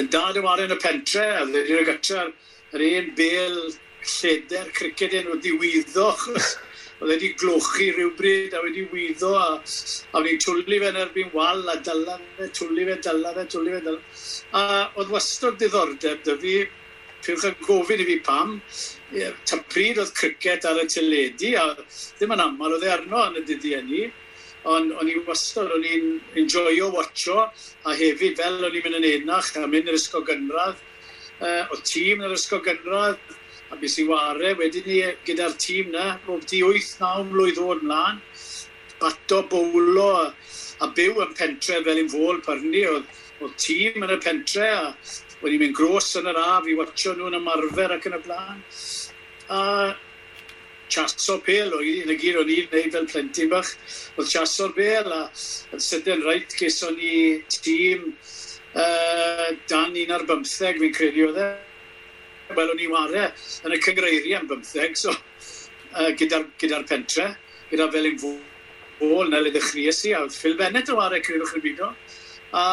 yn 0.02 0.10
dad 0.14 0.42
yn 0.42 0.48
wario 0.48 0.70
yn 0.70 0.76
y 0.78 0.82
pentre, 0.82 1.28
a 1.38 1.46
ddweud 1.46 1.74
i'r 1.78 1.90
gytra'r 1.92 2.86
un 2.90 3.10
bel 3.20 3.60
lleder 4.04 4.74
cricet 4.78 5.20
yn 5.22 5.30
o 5.30 5.38
ddiwyddoch. 5.38 6.30
oedd 7.02 7.10
wedi 7.10 7.34
glochi 7.40 7.90
rhywbryd 7.96 8.54
a 8.54 8.62
wedi 8.64 8.86
wyddo 8.92 9.34
a, 9.40 9.48
a 10.14 10.22
wedi 10.22 10.38
twli 10.44 10.80
fe'n 10.84 11.00
erbyn 11.04 11.34
wal 11.36 11.66
a 11.74 11.76
dyla 11.88 12.20
fe, 12.38 12.50
twli 12.60 12.88
fe, 12.90 12.98
dyla 13.08 13.34
fe, 13.38 13.46
twli 13.56 13.76
fe, 13.76 13.82
dyla 13.88 14.00
A 14.60 14.64
oedd 15.02 15.12
wastad 15.14 15.60
diddordeb 15.62 16.24
dy 16.28 16.38
fi, 16.44 16.56
pwch 17.26 17.48
yn 17.50 17.60
gofyn 17.66 18.04
i 18.04 18.08
fi 18.10 18.18
pam, 18.26 18.58
ta 19.48 19.60
pryd 19.74 20.02
oedd 20.02 20.14
cricet 20.18 20.68
ar 20.70 20.82
y 20.82 20.88
teledu 20.92 21.54
a 21.60 21.70
ddim 21.80 22.36
yn 22.36 22.44
aml 22.46 22.78
oedd 22.78 22.88
e 22.88 22.92
arno 22.94 23.26
yn 23.30 23.40
y 23.42 23.46
dyddiau 23.50 23.86
ni, 23.88 24.04
ond 24.70 24.94
o'n 24.96 25.12
i 25.12 25.16
wastad, 25.28 25.72
o'n 25.76 25.86
i'n 25.88 26.10
enjoyo 26.40 26.90
watcho 26.96 27.40
a 27.44 27.96
hefyd 28.00 28.40
fel 28.40 28.60
o'n 28.64 28.76
i'n 28.76 28.86
mynd 28.86 29.00
yn 29.02 29.10
enach 29.12 29.52
a 29.60 29.68
mynd 29.68 29.90
i'r 29.92 30.00
ysgol 30.00 30.26
gynradd, 30.28 30.80
uh, 31.44 31.64
o 31.72 31.80
tîm 31.84 32.22
yn 32.22 32.30
yr 32.30 32.38
ysgol 32.38 32.64
gynradd, 32.66 33.34
a 33.74 33.80
beth 33.82 33.96
sy'n 33.96 34.10
ware. 34.12 34.53
Wedyn 34.60 34.88
ni 34.88 35.01
gyda'r 35.27 35.58
tîm 35.62 35.92
na, 35.96 36.13
roedd 36.27 36.46
di 36.51 36.62
8-9 36.68 37.27
mlwydd 37.32 37.62
oed 37.63 37.84
mlaen, 37.88 38.22
bato 39.01 39.42
bowlo 39.50 40.08
a, 40.22 40.30
a 40.86 40.89
byw 40.96 41.25
yn 41.25 41.36
pentre 41.39 41.82
fel 41.88 42.01
un 42.06 42.13
fôl 42.13 42.42
pyrni. 42.46 42.86
Oedd, 42.94 43.12
oedd 43.42 43.60
tîm 43.65 44.06
yn 44.06 44.15
y 44.15 44.20
pentre 44.24 44.70
a 44.77 44.88
wedi 45.44 45.60
mynd 45.60 45.75
gros 45.75 46.13
yn 46.20 46.30
yr 46.32 46.39
af 46.39 46.70
i 46.70 46.77
watcho 46.80 47.18
nhw'n 47.18 47.39
ymarfer 47.42 47.98
ac 47.98 48.08
yn 48.08 48.18
y 48.20 48.22
blaen. 48.24 48.62
A 49.51 49.62
chaso 50.94 51.39
pel, 51.44 51.74
oedd 51.74 52.06
yn 52.06 52.13
y 52.13 52.18
gyr 52.22 52.39
o'n 52.39 52.53
i'n 52.53 52.70
neud 52.72 52.96
fel 52.96 53.10
plentyn 53.10 53.51
bach, 53.51 53.74
oedd 54.15 54.30
chaso'r 54.30 54.72
pel 54.77 55.12
a 55.12 55.25
yn 55.74 55.84
sydyn 55.84 56.24
reit 56.27 56.56
geson 56.60 56.96
ni 57.00 57.42
tîm 57.51 58.12
uh, 58.77 59.50
dan 59.70 59.98
un 60.06 60.15
ar 60.15 60.25
15 60.30 60.80
fi'n 60.80 60.96
credu 60.96 61.30
oedd 61.32 61.42
e. 61.44 61.51
Wel, 62.52 62.70
o'n 62.74 62.82
i 62.84 62.90
ware 62.92 63.30
yn 63.64 63.74
y 63.74 63.80
cyngreiri 63.82 64.34
am 64.36 64.50
bymtheg, 64.50 64.98
so 65.00 65.14
uh, 65.14 66.10
gyda'r 66.20 66.44
gyda 66.60 66.82
pentre, 66.90 67.30
gyda 67.70 67.88
fel 67.94 68.10
un 68.10 68.20
fôl, 68.20 69.30
na 69.32 69.40
le 69.40 69.54
ddechreuais 69.54 70.02
i, 70.10 70.14
a 70.14 70.26
oedd 70.26 70.36
Phil 70.36 70.58
Bennett 70.60 70.92
o 70.92 70.98
ware 71.00 71.22
cyrwch 71.24 71.56
yn 71.58 71.64
bido. 71.64 71.90
A, 72.54 72.66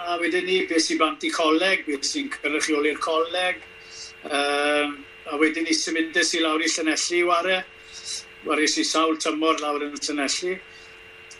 a 0.00 0.16
wedyn 0.22 0.48
ni, 0.48 0.62
beth 0.70 0.86
sy'n 0.86 1.00
bant 1.02 1.26
i 1.28 1.30
coleg, 1.34 1.84
beth 1.86 2.08
sy'n 2.08 2.32
cynrychioli'r 2.38 2.98
coleg, 3.04 3.60
um, 4.30 4.96
a 5.26 5.38
wedyn 5.42 5.68
ni 5.68 5.76
symudus 5.76 6.32
i 6.38 6.42
lawr 6.42 6.64
i 6.64 6.72
Llanelli 6.72 7.20
i 7.20 7.28
ware, 7.28 7.60
waris 8.46 8.76
i 8.80 8.84
sawl 8.86 9.20
tymor 9.22 9.60
lawr 9.62 9.84
yn 9.86 9.96
Llanelli. 10.00 10.56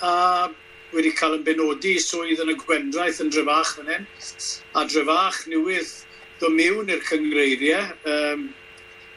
A 0.04 0.12
wedi 0.92 1.12
cael 1.16 1.38
yn 1.38 1.46
benodi 1.46 1.96
swydd 2.02 2.42
yn 2.44 2.52
y 2.52 2.56
gwendraeth 2.60 3.22
yn 3.24 3.32
Drefach 3.32 3.76
fan 3.78 3.90
hyn. 3.90 4.10
A 4.76 4.84
Drefach 4.86 5.46
newydd 5.50 5.94
dod 6.40 6.56
mewn 6.56 6.92
i'r 6.92 7.04
cyngreiriau. 7.08 7.86
Um, 8.12 8.48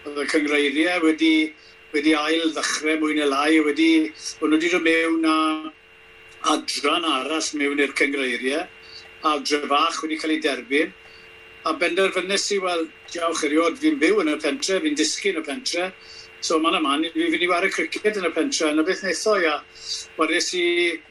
oedd 0.08 0.22
y 0.24 0.28
cyngreiriau 0.34 1.04
wedi, 1.06 1.34
wedi 1.94 2.16
ail 2.18 2.54
ddechrau 2.56 3.02
mwy 3.02 3.18
neu 3.18 3.30
lai, 3.32 3.60
wedi, 3.66 3.92
o'n 4.40 4.56
wedi 4.56 4.72
dod 4.74 4.86
mewn 4.86 5.28
a 5.30 5.38
adran 6.54 7.08
arall 7.08 7.52
mewn 7.60 7.84
i'r 7.84 7.96
cyngreiriau, 8.00 8.66
a 9.28 9.36
drefach 9.44 10.04
wedi 10.04 10.20
cael 10.22 10.38
ei 10.38 10.44
derbyn. 10.46 10.96
A 11.68 11.74
benderfynnes 11.76 12.46
i, 12.56 12.62
wel, 12.64 12.86
diolch 13.12 13.44
eriod, 13.44 13.82
fi'n 13.82 14.00
byw 14.00 14.24
yn 14.24 14.32
y 14.32 14.40
pentre, 14.40 14.80
fi'n 14.80 14.96
disgu 14.96 15.34
yn 15.34 15.42
y 15.42 15.46
pentre, 15.46 15.90
So 16.42 16.58
man 16.58 16.76
a 16.76 16.80
man, 16.80 17.04
fi 17.04 17.26
fynd 17.32 17.44
i 17.44 17.48
wario 17.52 17.72
cricket 17.76 18.16
yn 18.16 18.28
y 18.30 18.30
pentre, 18.32 18.70
yna 18.72 18.84
beth 18.88 19.02
neitho, 19.04 19.34
ia. 19.44 19.58
Wario 20.16 20.40
i 20.56 20.68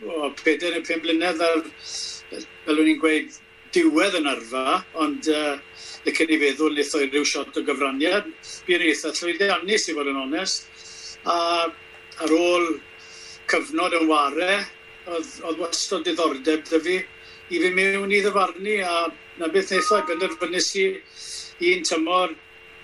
o, 0.08 0.30
peder 0.40 0.72
neu 0.72 0.84
5 0.86 1.02
blynedd 1.04 1.42
ar, 1.44 1.58
fel 2.30 2.80
o'n 2.80 2.88
i'n 2.94 3.02
gweud, 3.02 3.36
diwedd 3.76 4.16
yn 4.22 4.30
arfa, 4.30 4.78
ond 5.04 5.28
uh, 5.28 5.58
licen 6.08 6.32
i 6.32 6.40
feddwl 6.40 6.72
wnaeth 6.72 6.96
o'i 6.98 7.10
ryw 7.12 7.28
shot 7.28 7.60
o 7.60 7.64
gyfraniad. 7.68 8.32
Bu'r 8.66 8.86
eitha 8.88 9.12
llwyddiannus 9.14 9.88
i 9.88 9.96
fod 9.98 10.10
yn 10.12 10.20
onest. 10.24 10.68
A 11.28 11.38
ar 12.24 12.34
ôl 12.34 12.66
cyfnod 13.48 13.94
yn 14.00 14.08
ware, 14.10 14.58
oedd, 15.06 15.30
oedd 15.44 15.62
wastad 15.62 16.04
diddordeb 16.08 16.66
dy 16.68 16.82
fi 16.84 16.98
i 17.48 17.62
fi 17.62 17.70
mewn 17.72 18.12
i 18.12 18.20
ddyfarnu 18.24 18.76
a 18.84 18.96
na 19.40 19.48
beth 19.52 19.72
wnaeth 19.72 19.92
o'i 19.96 20.06
benderfynus 20.10 20.68
i 20.80 20.88
un 21.72 21.86
tymor 21.86 22.34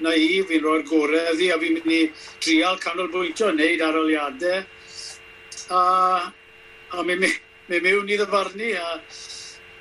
na 0.05 0.15
i, 0.19 0.41
fi'n 0.49 0.63
rhoi'r 0.63 0.87
gorau 0.89 1.33
iddi 1.35 1.51
a 1.53 1.59
fi'n 1.61 1.77
mynd 1.77 1.93
i 1.93 2.01
drial 2.43 2.81
canolbwyntio, 2.83 3.51
wneud 3.53 3.85
aroliadau 3.85 4.63
a, 5.71 5.83
a 6.91 7.03
mi, 7.03 7.17
mi, 7.21 7.31
mi 7.69 7.81
mewn 7.85 8.11
i 8.11 8.19
ddyfarnu 8.19 8.73
a 8.81 8.89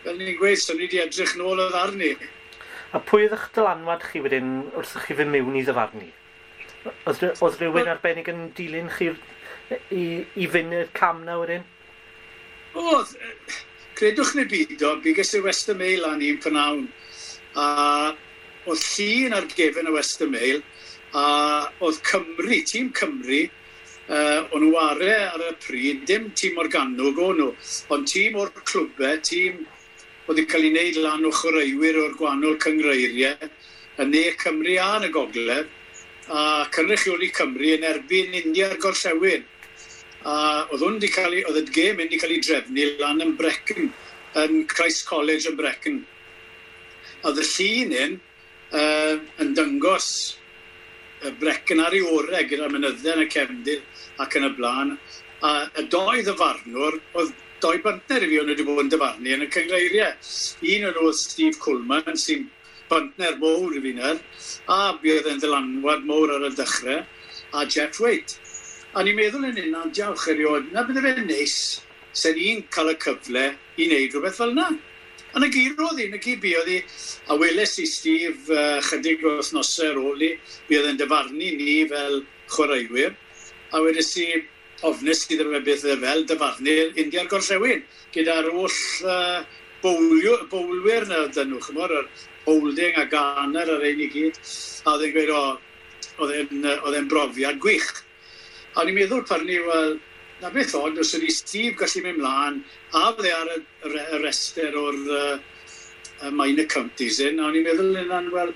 fel 0.03 0.19
ni'n 0.19 0.37
gweud, 0.37 0.59
so 0.59 0.75
ni 0.75 0.85
wedi 0.85 1.01
edrych 1.03 1.37
nôl 1.39 1.63
y 1.63 1.69
ddarnu. 1.71 2.11
A 2.93 2.99
pwy 3.01 3.23
oedd 3.25 3.33
eich 3.33 3.45
dylanwad 3.55 4.03
chi 4.05 4.19
wedyn 4.21 4.49
wrth 4.77 4.97
chi 5.05 5.15
fy 5.17 5.25
mewn 5.25 5.55
i 5.57 5.63
ddyfarnu? 5.65 6.09
Oedd, 7.09 7.23
rhywun 7.57 7.89
arbennig 7.89 8.27
yn 8.29 8.43
dilyn 8.57 8.91
chi 8.93 9.07
i, 9.09 10.03
i 10.37 10.49
fynd 10.53 10.75
i'r 10.77 10.91
cam 10.99 11.23
na 11.25 11.39
wedyn? 11.41 11.65
Oedd, 12.77 13.15
credwch 13.97 14.35
neu 14.37 14.45
byd 14.51 14.85
o, 14.85 14.93
bigas 15.01 15.33
y 15.33 15.41
Western 15.41 15.81
Mail 15.81 16.05
a'n 16.05 16.21
i'n 16.21 16.37
prynawn. 16.43 16.85
A 17.57 17.65
oedd 18.69 18.85
llun 18.91 19.37
ar 19.39 19.49
gefn 19.55 19.89
y 19.89 19.97
Western 19.97 20.33
Mail, 20.37 20.61
a 21.17 21.25
oedd 21.81 22.01
Cymru, 22.05 22.61
tîm 22.69 22.93
Cymru, 22.99 23.41
uh, 24.07 24.39
o'n 24.53 24.67
nhw 24.67 24.77
are 24.83 25.15
ar 25.31 25.47
y 25.49 25.53
pryd, 25.65 26.05
dim 26.09 26.29
tîm 26.37 26.61
organog 26.61 27.17
o'n 27.25 27.41
nhw, 27.41 27.51
ond 27.95 28.09
tîm 28.13 28.37
o'r 28.37 28.53
clwbau, 28.61 29.17
tîm 29.25 29.63
wedi 30.27 30.45
cael 30.47 30.67
ei 30.67 30.71
wneud 30.71 30.99
lan 31.03 31.25
o 31.27 31.31
chwaraewyr 31.35 31.99
o'r 32.03 32.17
gwahanol 32.19 32.59
cyngreiriau 32.63 33.49
yn 34.01 34.13
ne 34.13 34.23
Cymru 34.41 34.77
a 34.81 34.91
yn 34.97 35.07
y 35.07 35.09
gogledd 35.13 35.71
a 36.31 36.43
cynrychioli 36.73 37.29
Cymru 37.35 37.73
yn 37.75 37.83
erbyn 37.87 38.37
India'r 38.39 38.77
gorllewin. 38.81 39.43
A 40.23 40.35
oedd 40.71 40.85
hwn 40.85 40.97
wedi 40.97 41.09
cael 41.11 41.35
ei, 41.35 41.43
oedd 41.49 41.59
y 41.59 41.73
gêm 41.75 41.99
wedi 41.99 42.19
cael 42.21 42.35
ei 42.37 42.43
drefnu 42.45 42.87
lan 43.01 43.23
yn 43.25 43.33
Brecon, 43.39 43.89
yn 44.39 44.63
Christ 44.71 45.05
College 45.09 45.51
yn 45.51 45.59
Brecon. 45.59 45.99
A 47.23 47.31
oedd 47.31 47.43
y 47.43 47.47
llun 47.49 47.97
un 48.05 48.15
uh, 48.79 49.17
yn 49.43 49.53
dyngos 49.57 50.09
y 51.23 51.31
brecyn 51.39 51.83
ar 51.83 51.95
ei 51.95 52.03
orau 52.03 52.47
gyda 52.47 52.69
mynydden 52.71 53.23
y 53.23 53.27
cefndir 53.31 53.83
ac 54.23 54.39
yn 54.39 54.47
y 54.47 54.53
blaen. 54.55 54.95
A 55.43 55.67
y 55.79 55.87
doedd 55.91 56.31
y 56.31 56.37
farnwr 56.39 57.01
oedd 57.19 57.35
doi 57.63 57.79
bantner 57.83 58.25
i 58.25 58.27
fi 58.27 58.39
o'n 58.41 58.49
wedi 58.51 58.65
bod 58.67 58.81
yn 58.81 58.89
dyfarnu 58.91 59.33
yn 59.37 59.45
y 59.45 59.47
cyngreiriau. 59.55 60.15
Un 60.73 60.87
o'n 60.89 60.97
oedd 61.05 61.19
Steve 61.19 61.59
Coleman, 61.63 62.17
sy'n 62.19 62.49
bantner 62.89 63.37
mowr 63.39 63.77
i 63.77 63.81
fi 63.85 63.93
ner, 63.95 64.19
a 64.67 64.79
bydd 65.03 65.29
yn 65.31 65.39
ddylanwad 65.39 66.03
mowr 66.09 66.33
ar 66.35 66.47
y 66.49 66.51
dechrau, 66.57 67.05
a 67.55 67.65
Jeff 67.65 68.01
Waite. 68.03 68.39
A 68.93 69.05
ni'n 69.05 69.15
meddwl 69.17 69.47
yn 69.47 69.61
hynna, 69.61 69.85
diolch 69.95 70.27
erioed, 70.33 70.67
na 70.73 70.83
bydde 70.87 71.05
fe'n 71.05 71.23
neis, 71.29 71.55
se'n 72.11 72.41
i'n 72.49 72.65
cael 72.73 72.91
y 72.91 72.97
cyfle 73.05 73.45
i 73.53 73.87
wneud 73.87 74.17
rhywbeth 74.17 74.41
fel 74.41 74.51
yna. 74.53 74.67
A 75.33 75.41
na 75.41 75.49
gyr 75.53 75.73
roedd 75.79 76.01
hi, 76.03 76.09
na 76.11 76.19
gyr 76.21 76.41
bu 76.43 76.51
oedd 76.59 76.69
hi, 76.69 76.81
a 77.31 77.37
weles 77.39 77.79
i 77.81 77.87
Steve 77.89 78.53
uh, 78.53 78.81
chydig 78.85 79.23
o 79.23 79.37
wythnosau 79.39 79.93
ar 79.93 80.01
ôl 80.03 80.27
i, 80.27 80.33
bu 80.67 80.81
oedd 80.81 80.91
yn 80.91 80.99
dyfarnu 80.99 81.53
ni 81.57 81.79
fel 81.89 82.19
chwaraewyr, 82.53 83.15
a 83.73 83.81
wedes 83.81 84.11
i, 84.21 84.27
ofnus 84.81 85.25
iddo 85.31 85.49
fe 85.51 85.59
beth 85.67 85.85
e 85.87 85.97
fel 86.01 86.25
dyfarnu'r 86.29 86.97
India'r 87.03 87.29
Gorllewin 87.31 87.83
gyda'r 88.15 88.49
oll 88.51 88.79
uh, 89.07 89.43
bowlwyr 89.83 91.07
na 91.09 91.25
dyn 91.35 91.51
nhw, 91.51 91.59
chymor, 91.63 91.91
yr 91.91 92.07
Holding 92.45 92.97
a 92.99 93.05
ganer 93.07 93.69
ar 93.71 93.85
ein 93.87 94.01
i 94.03 94.09
gyd. 94.11 94.39
A 94.83 94.95
oedd 94.95 95.05
e'n 95.07 95.13
gweud, 95.15 95.31
o, 95.31 95.43
oedd 96.23 96.97
e'n 96.97 97.07
brofiad 97.11 97.59
gwych. 97.63 97.89
A 98.75 98.83
ni'n 98.83 98.97
meddwl 98.97 99.23
pan 99.27 99.45
ni, 99.47 99.59
wel, 99.63 99.97
na 100.41 100.51
beth 100.51 100.75
ond, 100.75 100.99
os 100.99 101.13
ydy 101.15 101.31
Steve 101.31 101.77
gallu 101.79 102.03
mynd 102.03 102.19
mlaen, 102.19 102.61
a 102.91 103.11
fydde 103.15 103.33
ar 103.37 103.51
y, 103.53 103.59
y, 103.87 103.91
y 104.03 104.21
rester 104.23 104.75
o'r 104.79 104.99
uh, 105.15 106.31
minor 106.35 106.67
counties 106.71 107.21
in, 107.23 107.39
a 107.39 107.51
ni'n 107.51 107.67
meddwl 107.67 108.01
yna'n, 108.03 108.31
wel, 108.33 108.51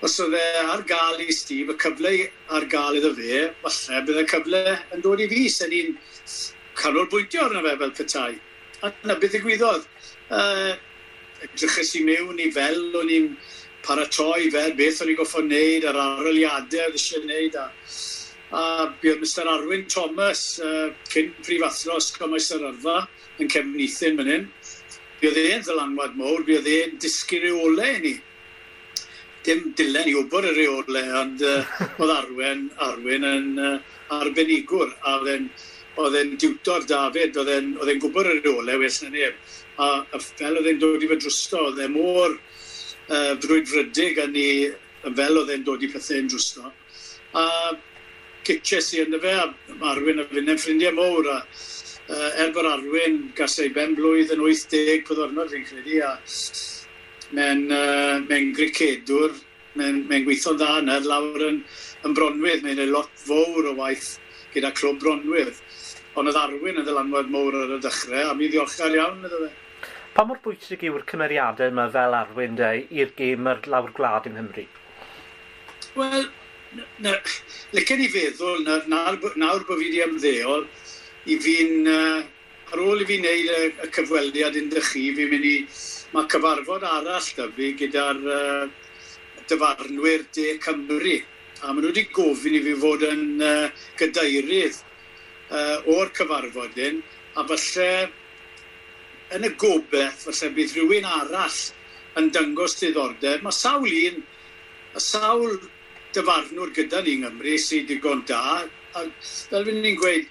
os 0.00 0.16
oedd 0.24 0.36
e 0.38 0.44
ar 0.62 0.82
gael 0.88 1.20
i 1.20 1.32
Steve, 1.34 1.74
y 1.74 1.80
cyfle 1.80 2.12
ar 2.56 2.66
gael 2.72 2.98
iddo 3.00 3.12
fe, 3.16 3.40
falle 3.64 4.02
bydd 4.06 4.20
y 4.22 4.26
cyfle 4.30 4.62
yn 4.96 5.02
dod 5.04 5.20
i 5.20 5.26
fi, 5.28 5.42
sy'n 5.52 5.72
ni'n 5.74 5.96
canolbwyntio 6.80 7.42
arno 7.44 7.64
fe 7.66 7.74
fel 7.82 7.96
petai. 7.98 8.30
A 8.80 8.92
na 9.04 9.16
beth 9.20 9.34
ddigwyddodd. 9.34 9.84
Uh, 10.32 10.72
edrychus 11.44 11.92
i 11.98 12.04
mewn 12.06 12.40
i 12.40 12.48
fel, 12.54 12.80
o'n 12.96 13.12
i'n 13.12 13.34
paratoi 13.84 14.48
fel 14.54 14.72
beth 14.78 15.02
o'n 15.04 15.12
i'n 15.12 15.18
goffo 15.20 15.44
wneud, 15.44 15.84
a'r 15.88 16.00
aroliadau 16.04 16.86
oedd 16.88 16.96
eisiau 16.96 17.26
wneud. 17.26 17.60
A, 17.60 17.66
a 18.56 18.62
bydd 19.02 19.20
Mr 19.20 19.52
Arwyn 19.52 19.84
Thomas, 19.92 20.46
uh, 20.64 20.88
cyn 21.12 21.34
prifathros 21.44 22.14
yr 22.56 22.66
Arfa, 22.72 22.96
yn 23.40 23.52
cefnithin 23.52 24.16
fan 24.16 24.32
hyn. 24.32 24.48
Bydd 25.20 25.38
e'n 25.44 25.64
ddylanwad 25.66 26.16
mowr, 26.16 26.44
bydd 26.48 26.68
e'n 26.72 26.98
disgyn 27.04 27.44
reolau 27.44 28.00
i 28.00 28.02
ni 28.06 28.16
dim 29.46 29.72
dilen 29.76 30.08
i 30.08 30.14
wybod 30.16 30.46
y 30.50 30.52
reole, 30.56 31.02
ond 31.20 31.42
uh, 31.46 31.80
oedd 32.02 32.12
Arwen, 32.14 32.66
Arwen 32.86 33.26
yn 33.28 33.48
uh, 33.58 33.72
arbenigwr, 34.16 34.92
a 35.06 35.16
oedd 35.20 36.18
e'n 36.20 36.34
diwtor 36.40 36.84
David, 36.88 37.38
oedd 37.40 37.52
e'n 37.54 38.02
gwybod 38.02 38.30
y 38.30 38.36
reole 38.40 38.78
wes 38.82 39.00
na 39.04 39.12
neb. 39.14 39.36
A, 39.80 39.88
a 40.12 40.20
fel 40.20 40.60
oedd 40.60 40.68
e'n 40.70 40.80
dod 40.82 41.04
i 41.04 41.10
fy 41.10 41.18
drwsto, 41.20 41.66
oedd 41.70 41.80
e'n 41.84 41.94
môr 41.96 42.36
uh, 42.36 43.34
frwydfrydig 43.42 44.20
yn 44.24 44.34
ni, 44.36 44.48
fel 45.04 45.40
oedd 45.40 45.54
e'n 45.54 45.64
dod 45.66 45.84
i 45.84 45.90
pethau'n 45.92 46.28
drwsto. 46.30 46.72
A 47.38 47.44
cices 48.46 48.90
i 48.96 49.04
ynddo 49.04 49.20
fe, 49.22 49.36
a 49.36 49.48
Arwen 49.92 50.20
a 50.20 50.26
fynd 50.28 50.52
yn 50.52 50.60
ffrindiau 50.60 50.96
mowr, 50.96 51.30
a 51.32 51.38
uh, 51.40 52.42
er 52.42 52.52
bod 52.56 52.68
Arwen 52.68 53.22
ei 53.48 53.72
ben 53.72 53.96
blwydd 53.96 54.34
yn 54.34 54.44
80 54.44 55.06
pethornod 55.08 55.52
fi'n 55.52 55.66
credu, 55.68 56.00
a 56.04 56.16
mae'n 57.36 57.64
uh, 57.70 58.18
mae 58.26 58.50
gricedwr, 58.56 59.36
mae'n 59.78 60.02
mae 60.10 60.24
gweithio'n 60.26 60.58
dda 60.58 60.70
yna, 60.82 60.98
lawr 61.06 61.46
yn, 61.46 61.60
yn 62.06 62.16
Bronwydd, 62.16 62.64
mae'n 62.64 62.82
ei 62.82 62.90
lot 62.90 63.12
fawr 63.22 63.70
o 63.70 63.76
waith 63.78 64.16
gyda 64.54 64.72
clwb 64.76 64.98
Bronwydd. 65.02 65.60
Ond 66.18 66.30
oedd 66.30 66.40
arwyn 66.40 66.80
yn 66.80 66.86
ddylanwad 66.86 67.30
mowr 67.30 67.56
ar 67.60 67.76
y 67.76 67.80
dechrau, 67.84 68.32
a 68.32 68.34
mi 68.34 68.50
ddiolchgar 68.50 68.96
iawn 68.96 69.22
iddo 69.28 69.44
fe. 69.44 69.50
Pa 70.16 70.24
mor 70.26 70.40
bwysig 70.42 70.82
yw'r 70.88 71.06
cymeriadau 71.06 71.70
yma 71.70 71.86
fel 71.94 72.16
arwyn 72.18 72.58
de 72.58 72.70
i'r 72.98 73.14
gêm 73.18 73.46
ar 73.46 73.62
lawr 73.70 73.92
gwlad 73.94 74.26
yng 74.26 74.34
Nghymru? 74.40 74.66
Wel, 75.94 76.26
licen 77.76 78.02
i 78.02 78.10
feddwl 78.10 78.66
nawr, 78.66 78.90
nawr, 78.90 79.20
nawr 79.38 79.62
bod 79.68 79.78
fi 79.78 79.86
wedi 79.86 80.02
ymddeol 80.06 80.66
i 81.30 81.38
fi'n, 81.46 81.86
uh, 81.94 82.26
ar 82.74 82.82
ôl 82.82 83.04
i 83.04 83.06
fi 83.06 83.20
wneud 83.22 83.54
y, 83.54 83.70
y 83.86 83.90
cyfweliad 83.94 84.58
yn 84.58 84.70
dych 84.74 84.90
chi, 84.96 85.06
fi'n 85.14 85.30
mynd 85.30 85.46
i 85.46 85.56
Mae 86.10 86.26
cyfarfod 86.26 86.82
arall 86.82 87.26
da 87.36 87.44
fi 87.54 87.66
gyda'r 87.78 88.22
uh, 88.36 88.70
dyfarnwyr 89.50 90.24
De 90.34 90.56
Cymru. 90.64 91.18
A 91.62 91.70
maen 91.70 91.84
nhw 91.84 91.92
wedi 91.92 92.02
gofyn 92.10 92.56
i 92.58 92.62
fi 92.64 92.72
fod 92.82 93.04
yn 93.06 93.22
uh, 93.46 93.68
gydeirydd 94.00 94.80
uh, 94.80 95.92
o'r 95.94 96.10
cyfarfod 96.18 96.74
hyn. 96.82 96.98
A 97.38 97.44
falle 97.46 97.90
yn 99.36 99.46
y 99.46 99.52
gobeith, 99.62 100.24
falle 100.26 100.50
bydd 100.56 100.74
rhywun 100.74 101.06
arall 101.06 101.60
yn 102.18 102.32
dangos 102.34 102.74
diddordeb. 102.80 103.44
Mae 103.46 103.54
sawl 103.54 103.94
un, 104.00 104.18
y 104.98 105.04
sawl 105.04 105.60
dyfarnwr 106.16 106.74
gyda 106.74 107.04
ni 107.04 107.20
yng 107.20 107.28
Nghymru 107.28 107.54
sydd 107.62 107.86
digon 107.92 108.24
da. 108.26 108.64
A 108.98 109.06
fel 109.22 109.68
fi'n 109.68 109.78
ni'n 109.84 110.00
gweud, 110.00 110.26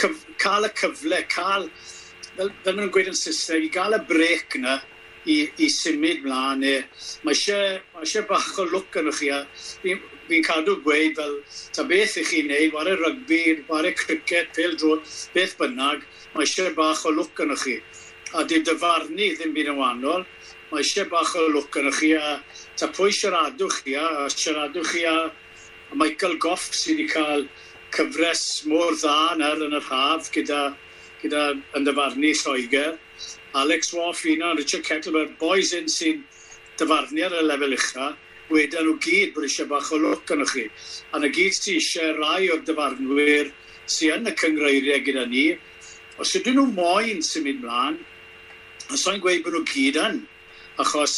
cyf, 0.00 0.24
cael 0.40 0.70
y 0.70 0.72
cyfle, 0.80 1.20
cael 1.36 1.68
fel, 2.36 2.50
fel 2.64 2.74
maen 2.74 2.84
nhw'n 2.84 2.92
gweud 2.94 3.10
yn 3.12 3.18
Saesneg, 3.18 3.68
i 3.68 3.70
gael 3.74 3.96
y 3.96 4.00
brec 4.08 4.56
yna 4.58 4.78
i, 5.24 5.36
i 5.56 5.68
symud 5.72 6.24
mlaen, 6.24 6.64
neu 6.64 6.82
mae 7.24 7.36
eisiau, 7.36 7.78
mae 7.94 8.06
eisiau 8.06 8.26
bach 8.28 8.50
o 8.60 8.66
lwc 8.68 8.98
yn 9.00 9.10
chi, 9.18 9.30
a 9.32 9.40
fi'n 9.82 10.02
fi 10.28 10.40
cadw 10.44 10.76
gweud 10.84 11.18
fel, 11.18 11.36
ta 11.76 11.84
beth 11.88 12.18
i 12.20 12.24
chi 12.28 12.42
wneud, 12.44 12.72
ware 12.76 12.96
rygbi, 13.00 13.40
ware 13.68 13.92
cricket, 13.98 14.52
pel 14.56 14.76
drod, 14.80 15.04
beth 15.36 15.56
bynnag, 15.60 16.04
mae 16.34 16.46
eisiau 16.46 16.74
bach 16.76 17.04
o 17.08 17.14
lwc 17.14 17.44
yn 17.46 17.56
chi. 17.64 17.78
A 18.34 18.42
di 18.50 18.60
dyfarnu 18.66 19.30
ddim 19.38 19.54
byd 19.56 19.72
yn 19.72 19.80
wahanol, 19.80 20.26
mae 20.72 20.84
eisiau 20.84 21.08
bach 21.12 21.34
o 21.38 21.46
lwc 21.54 21.80
yn 21.82 21.92
chi, 22.00 22.14
a 22.18 22.38
ta 22.80 22.90
pwy 22.92 23.14
siaradwch 23.14 23.82
chi, 23.84 23.96
a 24.00 24.28
siaradwch 24.32 24.92
chi 24.92 25.06
a 25.08 25.16
Michael 25.94 26.38
Goff 26.42 26.72
sydd 26.74 26.98
wedi 26.98 27.10
cael 27.12 27.44
cyfres 27.94 28.64
mor 28.66 28.96
dda 28.98 29.36
yn 29.36 29.76
yr 29.78 29.84
haf 29.86 30.32
gyda 30.34 30.62
gyda 31.24 31.48
yn 31.78 31.88
dyfarnu 31.88 32.32
Lloegr. 32.40 32.94
Alex 33.54 33.92
Woff, 33.94 34.20
Fina, 34.20 34.54
Richard 34.58 34.84
Kettleberg, 34.84 35.36
boys 35.38 35.72
yn 35.76 35.90
sy'n 35.90 36.24
dyfarnu 36.80 37.26
ar 37.26 37.36
y 37.38 37.42
lefel 37.46 37.76
uchaf, 37.76 38.16
wedyn 38.52 38.84
nhw 38.84 38.96
gyd 39.02 39.34
bod 39.34 39.46
eisiau 39.46 39.68
bach 39.70 39.92
o 39.94 40.00
lwc 40.00 40.32
yn 40.34 40.44
chi. 40.50 40.64
A 41.14 41.20
na 41.22 41.30
gyd 41.32 41.54
sy'n 41.56 41.78
eisiau 41.78 42.16
rai 42.18 42.48
o'r 42.52 42.64
dyfarnwyr 42.66 43.52
sy'n 43.86 44.18
yn 44.18 44.32
y 44.32 44.34
cyngreiriau 44.40 45.04
gyda 45.06 45.24
ni, 45.30 45.46
os 46.20 46.34
ydyn 46.38 46.58
nhw 46.58 46.66
moyn 46.74 47.22
symud 47.24 47.62
mlaen, 47.62 48.00
a 48.90 48.98
so'n 49.00 49.22
gweud 49.22 49.44
bod 49.46 49.56
nhw 49.56 49.64
gyd 49.70 50.00
yn, 50.02 50.20
achos 50.82 51.16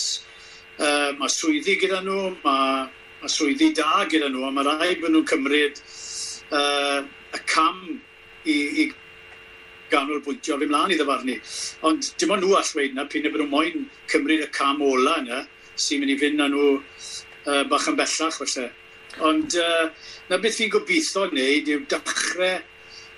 uh, 0.78 1.10
mae 1.18 1.32
swyddi 1.32 1.78
gyda 1.80 2.02
nhw, 2.04 2.30
mae 2.44 2.86
ma 3.22 3.32
swyddi 3.32 3.72
da 3.76 4.04
gyda 4.10 4.30
nhw, 4.30 4.44
a 4.46 4.52
mae 4.54 4.68
rai 4.68 4.92
bod 5.00 5.14
nhw'n 5.14 5.28
cymryd 5.32 5.80
uh, 6.52 7.00
y 7.32 7.42
cam 7.48 7.80
i, 8.44 8.54
i 8.54 8.88
ganolbwyntio 9.92 10.58
fi 10.60 10.68
mlaen 10.70 10.94
i 10.94 10.98
ddyfarnu. 10.98 11.36
Ond 11.88 12.10
dim 12.20 12.34
ond 12.34 12.44
nhw 12.44 12.56
all 12.58 12.72
weid 12.78 12.96
na, 12.96 13.06
pyn 13.10 13.26
y 13.26 13.30
e 13.30 13.34
bod 13.34 13.44
nhw 13.44 13.50
moyn 13.52 13.86
cymryd 14.12 14.44
y 14.46 14.50
cam 14.56 14.82
ola 14.84 15.18
yna, 15.22 15.42
sy'n 15.76 16.02
mynd 16.02 16.14
i 16.14 16.18
fynd 16.20 16.42
â 16.42 16.48
nhw 16.52 16.68
uh, 16.76 17.62
bach 17.70 17.88
yn 17.90 17.98
bellach 17.98 18.40
falle. 18.40 18.70
Ond 19.26 19.58
uh, 19.62 19.84
na 20.30 20.40
beth 20.42 20.58
fi'n 20.60 20.72
gobeithio 20.72 21.26
wneud 21.30 21.70
yw 21.72 21.84
dechrau 21.90 22.58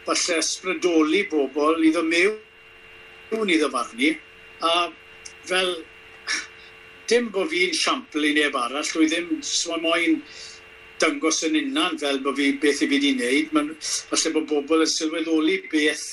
falle 0.08 0.40
ysbrydoli 0.42 1.24
bobl 1.30 1.82
i 1.82 1.90
iddo 1.90 2.04
mewn 2.06 3.50
i 3.52 3.58
ddyfarnu. 3.60 4.12
A 4.68 4.74
fel, 5.48 5.74
dim 7.10 7.32
bod 7.34 7.50
fi'n 7.52 7.74
siampl 7.76 8.28
i 8.28 8.34
neb 8.36 8.56
arall, 8.58 8.86
dwi 8.92 9.08
ddim 9.10 9.34
swan 9.44 9.84
moyn 9.84 10.22
dyngos 11.02 11.44
yn 11.46 11.58
unan 11.60 11.98
fel 12.00 12.18
bod 12.24 12.38
fi 12.38 12.50
beth 12.62 12.82
i 12.82 12.86
fi 12.86 12.94
wedi 12.94 13.12
wneud. 13.16 13.52
Mae'n 13.54 13.74
falle 13.82 14.34
bod 14.34 14.48
bobl 14.50 14.84
yn 14.84 14.90
sylweddoli 14.94 15.60
beth 15.72 16.06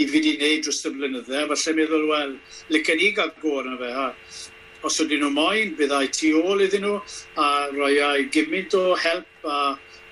i 0.00 0.06
fi 0.08 0.16
wedi 0.16 0.36
gwneud 0.38 0.64
dros 0.64 0.80
y 0.88 0.94
blynydde, 0.94 1.44
falle 1.52 1.76
meddwl, 1.76 2.06
wel, 2.08 2.34
licen 2.72 3.02
i 3.04 3.10
gael 3.16 3.32
gor 3.42 3.66
yna 3.68 3.76
fe, 3.80 3.90
a 3.92 4.86
os 4.88 4.96
ydyn 5.04 5.20
nhw 5.20 5.30
moyn, 5.34 5.74
byddai 5.76 6.06
tu 6.16 6.30
ôl 6.40 6.64
iddyn 6.64 6.86
nhw, 6.86 6.96
a 7.36 7.48
rhoi 7.74 7.98
ai 8.06 8.24
gymaint 8.32 8.76
o 8.78 8.94
help, 8.96 9.28
a 9.44 9.58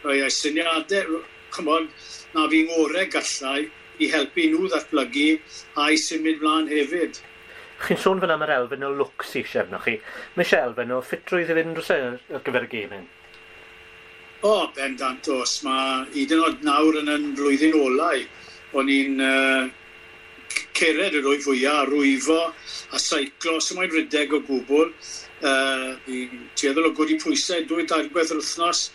rhoi 0.02 0.18
ai 0.26 0.32
syniadau, 0.34 1.22
cymod, 1.56 1.88
na 2.34 2.44
fi'n 2.52 2.74
orau 2.76 3.08
gallai 3.14 3.62
i 3.98 4.10
helpu 4.12 4.44
nhw 4.52 4.68
ddatblygu 4.68 5.28
a 5.80 5.88
i 5.94 6.00
symud 6.00 6.42
mlaen 6.42 6.68
hefyd. 6.72 7.22
Chi'n 7.86 8.00
sôn 8.02 8.20
fan 8.20 8.34
am 8.34 8.44
yr 8.44 8.52
elfen 8.58 8.84
o 8.84 8.90
look 8.92 9.24
sy'n 9.24 9.46
eisiau 9.46 9.64
arnoch 9.64 9.86
chi. 9.86 9.96
Mae 10.34 10.44
eisiau 10.44 10.68
elfen 10.68 10.92
o 10.92 11.00
ffitrwydd 11.06 11.54
i 11.54 11.56
fynd 11.60 11.78
dros 11.78 11.94
ar 11.94 12.42
gyfer 12.44 12.66
y 12.66 12.70
gêm 12.74 12.94
hyn? 12.96 13.08
O, 14.44 14.68
bendant 14.74 15.30
os. 15.32 15.56
Mae 15.64 16.04
hyd 16.12 16.34
yn 16.34 16.44
oed 16.44 16.66
nawr 16.66 17.00
yn 17.00 17.12
yn 17.14 17.30
flwyddyn 17.38 17.78
olau 17.78 18.26
o'n 18.76 18.90
i'n 18.92 19.22
uh, 19.24 19.68
cered 20.78 21.16
yr 21.18 21.26
oed 21.30 21.42
fwyaf, 21.44 21.88
rwyfo 21.88 22.38
a 22.92 23.00
seiclo, 23.02 23.58
sy'n 23.62 23.80
moyn 23.80 23.94
rydeg 23.94 24.34
o 24.36 24.42
gwbl. 24.44 24.92
Uh, 25.38 25.94
fi'n 26.04 26.46
tueddol 26.58 26.90
o 26.90 26.94
gwdi 26.98 27.18
pwysau, 27.22 27.64
dwy 27.68 27.86
dargwaith 27.88 28.34
yr 28.34 28.42
wythnos, 28.42 28.88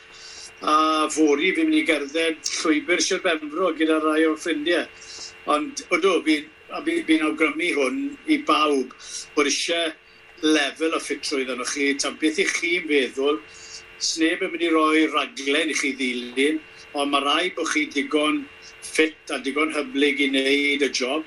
a 0.64 0.76
fori 1.12 1.52
fi'n 1.56 1.70
mynd 1.70 1.80
i 1.82 1.86
gerdded 1.88 2.52
llwybr 2.60 3.02
Sir 3.04 3.24
Benfro 3.24 3.74
gyda 3.80 4.00
rai 4.04 4.22
o'r 4.28 4.40
ffrindiau. 4.40 4.86
Ond 5.52 5.84
ydw, 5.90 6.20
fi'n 6.28 6.48
fi, 6.86 7.00
fi 7.08 7.20
awgrymu 7.28 7.74
hwn 7.78 8.00
i 8.32 8.40
bawb 8.48 8.94
bod 9.36 9.50
eisiau 9.50 9.92
lefel 10.44 10.96
o 10.96 11.02
ffitrwydd 11.04 11.52
arnoch 11.54 11.74
chi, 11.76 11.94
Ta 12.00 12.12
beth 12.20 12.40
i 12.44 12.48
chi'n 12.48 12.88
feddwl, 12.88 13.42
sneb 14.04 14.44
yn 14.44 14.54
mynd 14.54 14.68
i 14.68 14.72
roi 14.72 15.04
raglen 15.12 15.72
i 15.72 15.78
chi 15.80 15.94
ddilyn, 16.00 16.60
ond 16.94 17.12
mae 17.12 17.24
rai 17.26 17.52
bod 17.56 17.70
chi 17.72 17.88
digon 17.94 18.44
ffit 18.86 19.32
a 19.34 19.40
digon 19.42 19.74
hyblyg 19.74 20.22
i 20.22 20.30
wneud 20.30 20.86
y 20.86 20.90
job, 20.94 21.24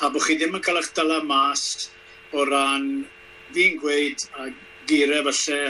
a 0.00 0.10
bod 0.12 0.24
chi 0.24 0.36
ddim 0.38 0.56
yn 0.56 0.64
cael 0.64 0.80
eich 0.80 0.92
dyla 0.96 1.22
mas 1.28 1.66
o 2.32 2.44
ran, 2.48 2.88
fi'n 3.52 3.76
gweud, 3.82 4.24
a 4.40 4.48
gyrau 4.88 5.26
falle 5.28 5.60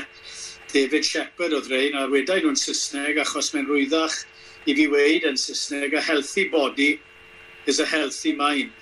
David 0.73 1.07
Shepard 1.09 1.55
oedd 1.57 1.71
rhain, 1.73 1.97
a 1.97 2.07
wedau 2.11 2.43
nhw'n 2.43 2.59
Saesneg, 2.61 3.19
achos 3.23 3.53
mae'n 3.55 3.69
rwyddach 3.71 4.17
i 4.67 4.75
fi 4.77 4.87
weid 4.93 5.27
yn 5.29 5.39
Saesneg, 5.41 5.95
a 5.97 6.03
healthy 6.03 6.49
body 6.53 6.97
is 7.67 7.81
a 7.81 7.87
healthy 7.87 8.35
mind. 8.37 8.73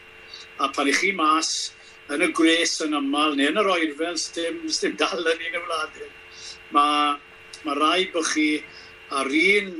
A 0.60 0.68
pan 0.68 0.88
i 0.88 0.94
chi 0.96 1.12
mas 1.16 1.72
yn 2.12 2.24
y 2.24 2.30
gres 2.36 2.78
yn 2.84 2.96
aml, 2.98 3.36
neu 3.36 3.52
yn 3.52 3.60
yr 3.60 3.70
oerfel, 3.76 4.18
sdim, 4.20 4.62
sdim 4.68 4.96
dal 5.00 5.22
yn 5.22 5.44
un 5.48 5.58
y 5.60 5.64
wladau, 5.66 6.08
mae 6.74 7.12
ma, 7.12 7.18
ma 7.64 7.76
rhaid 7.78 8.12
bod 8.14 8.28
chi 8.32 8.48
ar 9.14 9.30
un 9.30 9.70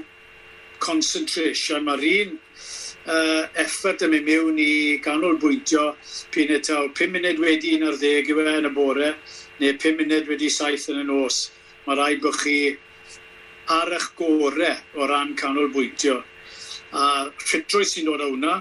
concentration, 0.85 1.85
mae'r 1.87 2.05
un 2.11 2.37
uh, 2.37 3.45
effort 3.65 4.05
yn 4.05 4.13
mynd 4.15 4.29
mewn 4.29 4.61
i 4.61 5.01
ganolbwyntio 5.05 5.91
pun 6.35 6.55
eto 6.59 6.81
5 7.01 7.13
munud 7.17 7.43
wedi 7.43 7.75
un 7.79 7.89
ar 7.91 7.99
10 8.01 8.33
yw 8.33 8.43
e 8.45 8.57
yn 8.61 8.71
y 8.71 8.73
bore 8.79 9.11
neu 9.61 9.77
5 9.85 10.01
munud 10.01 10.31
wedi 10.31 10.51
saith 10.53 10.89
yn 10.93 11.03
y 11.03 11.07
nos. 11.11 11.49
Mae 11.85 11.99
rhaid 11.99 12.23
bod 12.25 12.39
chi 12.41 12.59
ar 13.75 13.93
eich 13.97 14.09
gorau 14.19 15.01
o 15.01 15.09
ran 15.09 15.35
canolbwyntio. 15.41 16.21
A 16.95 17.05
ffitrwydd 17.43 17.91
sy'n 17.91 18.09
dod 18.09 18.23
o 18.23 18.29
hwnna, 18.33 18.59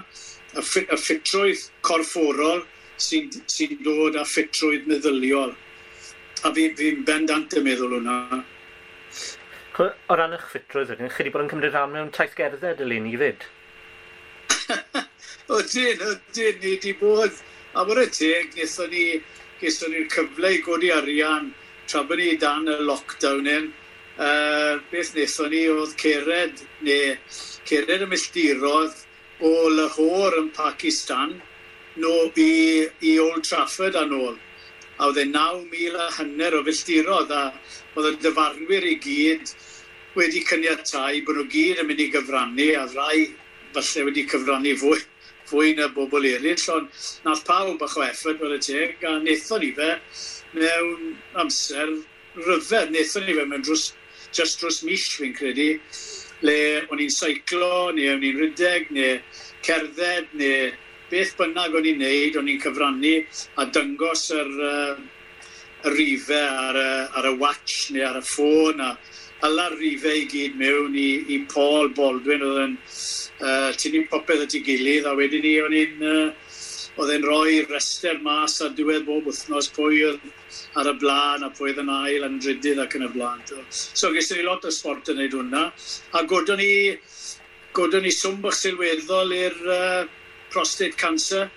y 0.58 0.62
ffitrwydd 0.62 1.68
corfforol 1.86 2.64
sy'n 2.96 3.30
sy 3.50 3.68
dod 3.84 4.16
â 4.18 4.24
ffitrwydd 4.28 4.88
meddyliol. 4.90 5.54
A 6.44 6.52
fi'n 6.56 6.76
fi 6.78 6.90
bendant 7.06 7.56
yn 7.56 7.66
meddwl 7.68 7.98
hwnna. 7.98 8.42
O 9.82 10.16
ran 10.18 10.36
eich 10.36 10.46
ffitrwydd, 10.52 10.94
chi'n 11.16 11.32
bod 11.34 11.46
yn 11.46 11.50
cymryd 11.50 11.74
rhan 11.74 11.90
mewn 11.94 12.12
taith 12.14 12.36
gerdded 12.38 12.84
y 12.84 12.86
lun 12.90 13.10
i 13.10 13.16
fyd? 13.18 13.48
o 15.54 15.58
dyn, 15.58 16.04
o 16.04 16.14
dyn, 16.36 16.60
ni 16.62 16.76
wedi 16.76 16.94
bod 17.00 17.42
A 17.74 17.82
yr 17.90 17.98
y 17.98 18.10
teg, 18.14 18.52
nethon 18.54 18.92
ni, 18.94 19.04
geson 19.58 19.90
ni'r 19.90 20.04
cyfle 20.12 20.50
i 20.54 20.60
godi 20.62 20.92
arian 20.94 21.48
tra 21.90 22.04
bod 22.06 22.20
ni 22.20 22.36
dan 22.38 22.70
y 22.70 22.76
lockdown 22.86 23.48
yn. 23.50 23.66
Uh, 24.14 24.78
beth 24.92 25.10
nethon 25.16 25.50
ni 25.50 25.64
oedd 25.72 25.96
cered, 25.98 26.62
neu 26.86 27.16
cered 27.66 28.04
y 28.06 28.08
milltirodd 28.12 29.02
o 29.42 29.50
Lahore 29.74 30.38
yn 30.44 30.52
Pakistan, 30.54 31.34
no, 31.98 32.14
i, 32.38 32.86
i 33.02 33.16
Old 33.24 33.42
Trafford 33.48 33.98
a 33.98 34.06
nôl 34.06 34.38
a 34.98 35.08
oedd 35.08 35.20
e 35.22 35.24
9,000 35.30 35.96
a 36.00 36.10
hanner 36.18 36.58
o 36.58 36.62
filltirodd 36.66 37.32
a 37.34 37.44
oedd 37.98 38.10
y 38.12 38.14
dyfarnwyr 38.26 38.86
i 38.90 38.94
gyd 39.02 39.54
wedi 40.18 40.44
cyniatau 40.46 41.22
bod 41.26 41.40
nhw 41.40 41.48
gyd 41.50 41.82
yn 41.82 41.88
mynd 41.88 42.02
i 42.04 42.10
gyfrannu 42.14 42.68
a 42.78 42.84
rai 42.92 43.24
falle 43.74 44.06
wedi 44.08 44.26
cyfrannu 44.30 44.74
fwy, 44.78 45.00
fwy 45.50 45.74
na 45.78 45.88
bobl 45.96 46.28
eraill 46.30 46.66
ond 46.76 47.02
nath 47.26 47.42
pawb 47.48 47.78
bach 47.80 47.96
o 47.98 48.04
effort 48.06 48.42
fel 48.42 48.54
y 48.54 48.60
teg 48.68 49.02
a 49.02 49.16
wnaethon 49.18 49.64
ni 49.64 49.72
fe 49.78 49.90
mewn 50.60 51.08
amser 51.42 51.96
ryfedd 52.46 52.92
wnaethon 52.92 53.26
ni 53.26 53.38
fe 53.40 53.48
mewn 53.50 53.66
drws, 53.66 53.88
just 54.30 54.62
drws 54.62 54.82
mis 54.86 55.08
fi'n 55.18 55.34
credu 55.34 55.72
le 56.46 56.56
o'n 56.86 57.02
i'n 57.02 57.12
seiclo 57.18 57.90
neu 57.96 58.14
o'n 58.14 58.24
i'n 58.30 58.40
rydeg 58.44 58.94
neu 58.94 59.18
cerdded 59.66 60.30
neu 60.38 60.72
beth 61.10 61.34
bynnag 61.38 61.74
o'n 61.76 61.90
i'n 61.90 62.00
neud, 62.02 62.38
o'n 62.40 62.48
i'n 62.52 62.62
cyfrannu 62.62 63.16
a 63.60 63.68
dyngos 63.76 64.28
yr, 64.34 64.54
uh, 64.70 64.94
y 65.84 65.92
rifau 65.92 66.62
ar 66.68 66.78
y, 66.80 66.88
ar 67.18 67.28
y 67.28 67.34
watch 67.40 67.90
neu 67.92 68.06
ar 68.08 68.20
y 68.20 68.24
ffôn 68.24 68.80
a 68.80 68.94
yla'r 69.44 69.76
rifau 69.80 70.16
i 70.16 70.24
gyd 70.30 70.56
mewn 70.56 70.94
i, 70.96 71.08
i 71.34 71.42
Paul 71.50 71.90
Baldwin 71.96 72.44
oedd 72.46 72.62
yn 72.62 72.78
uh, 72.78 73.70
tynnu 73.80 74.06
popeth 74.12 74.46
at 74.46 74.56
ei 74.56 74.64
gilydd 74.64 75.08
a 75.10 75.12
wedyn 75.18 75.44
ni 75.44 75.58
o'n 75.60 75.76
i'n 75.76 76.06
uh, 76.08 76.24
oedd 77.02 77.12
e'n 77.16 77.26
rhoi 77.26 77.60
rester 77.68 78.20
mas 78.24 78.56
ar 78.64 78.72
diwedd 78.78 79.04
bob 79.08 79.28
wythnos 79.28 79.68
pwy 79.76 80.00
oedd 80.08 80.24
ar 80.80 80.88
y 80.88 80.96
blaen 81.02 81.44
a 81.44 81.52
pwy 81.52 81.72
oedd 81.72 81.82
yn 81.84 81.92
ail 81.92 82.26
yn 82.30 82.40
drydydd 82.40 82.80
ac 82.86 82.96
yn 82.96 83.08
y 83.08 83.12
blaen. 83.16 83.42
So 83.70 84.12
ges 84.14 84.32
i 84.32 84.44
lot 84.46 84.64
o 84.64 84.72
sport 84.72 85.10
yn 85.12 85.20
neud 85.20 85.36
hwnna 85.36 85.64
a 86.14 86.24
godon 86.30 86.62
ni, 86.62 86.94
godon 87.76 88.06
ni 88.06 88.14
swm 88.14 88.40
bach 88.44 88.56
sylweddol 88.56 89.34
i'r 89.36 89.58
uh, 89.66 90.04
prostate 90.54 90.96
cancer, 90.96 91.50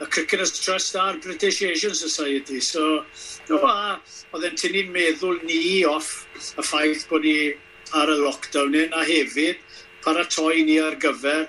y 0.00 0.06
Cricketers 0.06 0.54
Trust 0.60 0.96
a'r 0.98 1.20
British 1.22 1.62
Asian 1.62 1.94
Society. 1.94 2.60
So, 2.60 3.04
no, 3.50 3.60
a 3.66 3.98
oedd 4.34 4.48
e'n 4.48 4.58
tynnu 4.58 4.88
meddwl 4.94 5.40
ni 5.46 5.84
off 5.86 6.24
y 6.34 6.64
ffaith 6.64 7.06
bod 7.10 7.26
ni 7.26 7.52
ar 7.94 8.10
y 8.10 8.18
lockdown 8.18 8.74
hyn, 8.74 8.94
a 8.94 9.04
hefyd 9.06 9.60
paratoi 10.04 10.64
ni 10.66 10.78
ar 10.82 10.98
gyfer 11.02 11.46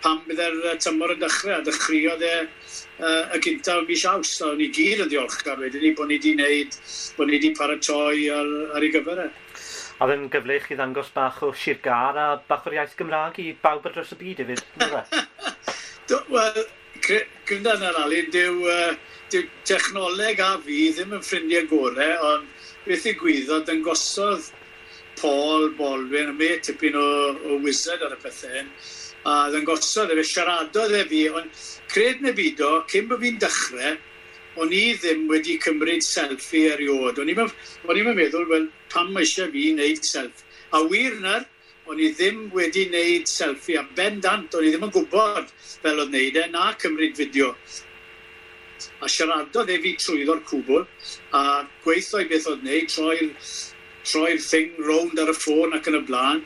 pam 0.00 0.22
bydde'r 0.28 0.78
tymor 0.80 1.12
yn 1.14 1.20
dechrau, 1.20 1.58
a 1.58 1.64
dechreuodd 1.66 2.22
e 2.24 2.34
uh, 2.40 3.34
y 3.36 3.40
gynta 3.44 3.76
o 3.80 3.84
mis 3.88 4.04
aws, 4.08 4.32
a 4.46 4.54
ni 4.56 4.70
gyd 4.72 5.04
yn 5.04 5.10
ddiolchgar 5.10 5.60
wedyn 5.60 5.84
ni 5.84 5.92
bod 5.98 6.08
ni 6.08 6.16
wedi 6.16 6.34
wneud, 6.38 6.78
bod 7.18 7.28
ni 7.28 7.36
wedi 7.36 7.52
paratoi 7.58 8.30
ar, 8.32 8.50
ar 8.76 8.86
ei 8.86 8.92
gyfer 8.94 9.24
e. 9.26 9.28
A 10.00 10.08
ddim 10.08 10.30
gyfle 10.32 10.56
i 10.56 10.62
chi 10.64 10.78
ddangos 10.78 11.10
bach 11.12 11.42
o 11.44 11.50
sirgar 11.52 12.16
a 12.16 12.28
bach 12.48 12.64
o'r 12.70 12.78
iaith 12.78 12.96
Gymraeg 12.96 13.42
i 13.42 13.50
bawb 13.66 13.84
ar 13.84 13.98
dros 13.98 14.14
y 14.16 14.20
byd 14.22 14.40
hefyd. 14.46 14.64
Wel, 16.10 16.64
Gwynda 17.46 17.76
alun, 17.86 18.30
dyw, 18.34 18.64
uh, 18.66 18.94
dyw 19.30 19.44
technoleg 19.68 20.40
a 20.42 20.48
fi 20.64 20.78
ddim 20.90 21.12
yn 21.14 21.22
ffrindiau 21.22 21.68
gorau, 21.70 22.16
ond 22.32 22.48
beth 22.86 23.06
i 23.06 23.12
gwyddoedd 23.20 23.70
yn 23.70 23.84
gosodd 23.86 24.48
Paul 25.20 25.68
Bolwyn, 25.78 26.32
y 26.32 26.36
me 26.40 26.48
tipyn 26.66 26.98
o, 26.98 27.06
o 27.46 27.60
wizard 27.62 28.02
ar 28.02 28.16
y 28.16 28.18
pethau, 28.24 28.66
a 29.30 29.36
ddyn 29.52 29.68
gosodd 29.68 30.10
efe 30.16 30.26
siaradodd 30.32 30.96
e 30.98 31.04
fi, 31.12 31.22
ond 31.30 31.62
cred 31.94 32.24
neu 32.24 32.34
byd 32.40 32.64
o, 32.66 32.72
cyn 32.90 33.06
bod 33.10 33.22
fi'n 33.22 33.38
dechrau, 33.44 33.96
o'n 34.58 34.74
i 34.74 34.84
ddim 34.98 35.28
wedi 35.30 35.60
cymryd 35.62 36.02
selfie 36.02 36.72
eriod. 36.74 37.22
O'n 37.22 37.30
i'n 37.30 38.10
meddwl, 38.18 38.48
wel, 38.50 38.66
pam 38.90 39.14
eisiau 39.20 39.52
fi 39.54 39.68
wneud 39.76 40.02
selfie? 40.10 40.48
A 40.74 40.82
wir 40.90 41.14
na'r, 41.22 41.46
o'n 41.90 42.00
i 42.00 42.08
ddim 42.14 42.42
wedi 42.54 42.84
wneud 42.86 43.26
selfie, 43.26 43.78
a 43.80 43.84
bendant, 43.98 44.54
o'n 44.54 44.66
i 44.66 44.70
ddim 44.70 44.86
yn 44.86 44.92
gwybod 44.94 45.48
fel 45.82 46.02
oedd 46.04 46.12
wneud 46.12 46.38
e, 46.38 46.44
na 46.52 46.68
cymryd 46.82 47.16
fideo. 47.18 47.50
A 49.02 49.08
siaradodd 49.10 49.72
e 49.74 49.78
fi 49.82 49.96
trwyddo'r 49.98 50.44
cwbl, 50.46 50.86
a 51.34 51.42
gweithio 51.84 52.22
i 52.22 52.28
beth 52.30 52.46
oedd 52.52 52.62
wneud, 52.62 52.88
troi'r 52.94 53.32
troi 54.06 54.36
thing 54.44 54.78
rownd 54.86 55.18
ar 55.20 55.32
y 55.32 55.36
ffôn 55.36 55.74
ac 55.76 55.90
yn 55.90 55.98
y 55.98 56.02
blaen. 56.06 56.44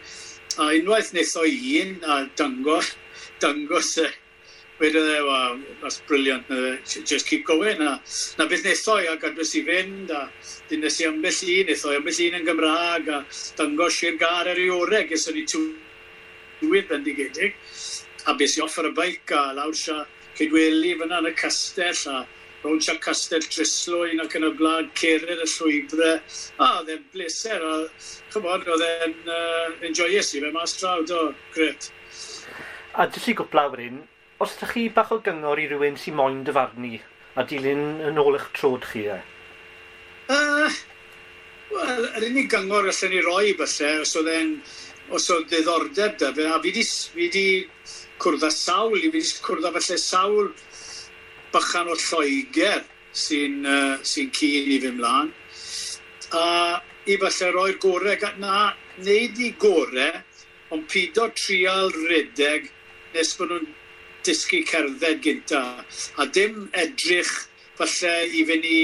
A 0.56 0.70
unwaith 0.78 1.12
wnaeth 1.12 1.36
o 1.42 1.46
un, 1.82 1.94
a 2.08 2.18
dangos, 2.40 2.94
dangos 3.44 3.94
e, 4.00 4.08
Wedyn 4.80 5.06
e, 5.06 5.20
wow, 5.22 5.60
that's 5.80 6.00
brilliant, 6.00 6.48
just 6.84 7.28
keep 7.28 7.46
going. 7.46 7.80
A, 7.80 8.00
na 8.38 8.46
beth 8.48 8.64
nethoi, 8.64 9.06
a 9.06 9.16
gadwys 9.22 9.52
i 9.54 9.62
fynd, 9.62 10.10
a 10.10 10.24
dyn 10.68 10.80
nes 10.82 10.96
i 10.98 11.06
ambell 11.06 11.42
un, 11.54 11.68
nethoi 11.68 11.98
ambell 12.00 12.22
un 12.24 12.38
yn 12.40 12.46
Gymraeg, 12.48 13.10
a 13.14 13.20
dangos 13.60 14.00
i'r 14.02 14.16
gar 14.18 14.48
ar 14.50 14.58
ei 14.58 14.72
orau, 14.74 15.04
ges 15.06 15.28
o'n 15.30 15.38
i 15.38 15.44
tywydd 15.52 16.88
bendigedig, 16.90 17.54
a 18.26 18.34
bes 18.40 18.56
i 18.58 18.64
off 18.64 18.80
ar 18.82 18.88
y 18.88 18.92
baic, 18.96 19.30
a 19.30 19.52
lawr 19.54 19.76
sia 19.78 20.00
cydweli 20.34 20.96
fyna 20.98 21.20
yn 21.22 21.28
y 21.30 21.32
castell, 21.38 22.00
a 22.10 22.24
rown 22.64 22.82
sia 22.82 22.96
castell 23.04 23.46
Drislwyn 23.46 24.24
ac 24.24 24.34
yn 24.40 24.48
y 24.48 24.50
blaen, 24.58 24.88
cered 24.98 25.44
y 25.44 25.46
llwybrau, 25.52 26.16
a 26.58 26.72
oedd 26.80 26.90
e'n 26.96 27.04
bleser, 27.12 27.62
a 27.62 27.76
chymod, 28.34 28.66
oedd 28.74 28.82
e'n 28.88 29.14
uh, 29.36 29.70
enjoyus 29.86 30.32
i 30.34 30.42
fe 30.42 30.50
mas 30.58 30.74
draw, 30.80 31.06
do, 31.06 31.28
gret. 31.54 31.92
A 32.98 33.06
jyst 33.06 33.30
i 33.30 33.36
gwplaw 33.38 33.70
yr 33.78 33.84
un, 33.86 34.02
os 34.42 34.56
ydych 34.56 34.72
chi 34.74 34.88
bach 34.96 35.12
o 35.14 35.20
gyngor 35.26 35.60
i 35.62 35.68
rywun 35.70 36.00
sy'n 36.00 36.18
moyn 36.18 36.42
dyfarnu 36.46 36.96
a 37.38 37.44
dilyn 37.50 37.84
yn 38.08 38.18
ôl 38.22 38.38
eich 38.38 38.48
trod 38.56 38.86
chi 38.90 39.06
e? 39.14 39.20
Uh, 40.32 40.72
Wel, 41.74 42.08
yr 42.18 42.26
unig 42.28 42.50
gyngor 42.52 42.86
allan 42.90 43.12
ni 43.12 43.20
roi 43.24 43.54
bysau, 43.58 44.02
os 44.04 44.14
oedd 44.20 44.30
e'n 44.30 44.50
os 45.16 45.28
oedd 45.32 45.48
ddiddordeb 45.50 46.16
da 46.20 46.30
fe, 46.36 46.46
a 46.46 46.58
fi 46.62 46.72
wedi 47.18 47.46
cwrdd 48.22 48.46
â 48.46 48.50
sawl, 48.54 48.94
fi 49.00 49.10
wedi 49.10 49.32
cwrdd 49.44 49.68
â 49.68 49.72
falle 49.74 49.98
sawl 50.00 50.50
bychan 51.54 51.90
o 51.90 51.96
Lloegr 51.98 52.84
sy'n 53.24 53.58
uh, 53.66 53.96
sy 54.02 54.28
cyn 54.38 54.70
i 54.74 54.78
fi 54.84 54.92
mlaen. 54.94 55.32
A 56.34 56.44
i 57.10 57.18
falle 57.20 57.50
roi'r 57.56 57.80
gorau, 57.82 58.30
na, 58.42 58.72
neud 59.06 59.42
i 59.42 59.50
gorau, 59.60 60.22
ond 60.74 60.86
pido 60.90 61.28
trial 61.36 61.92
rydeg 62.08 62.70
nes 63.14 63.34
bod 63.38 63.52
nhw'n 63.52 63.72
dysgu 64.26 64.62
cerdded 64.68 65.22
gynta. 65.24 65.62
A 66.18 66.26
dim 66.26 66.68
edrych 66.72 67.32
falle 67.78 68.14
i 68.30 68.44
fynd 68.48 68.66
i 68.68 68.82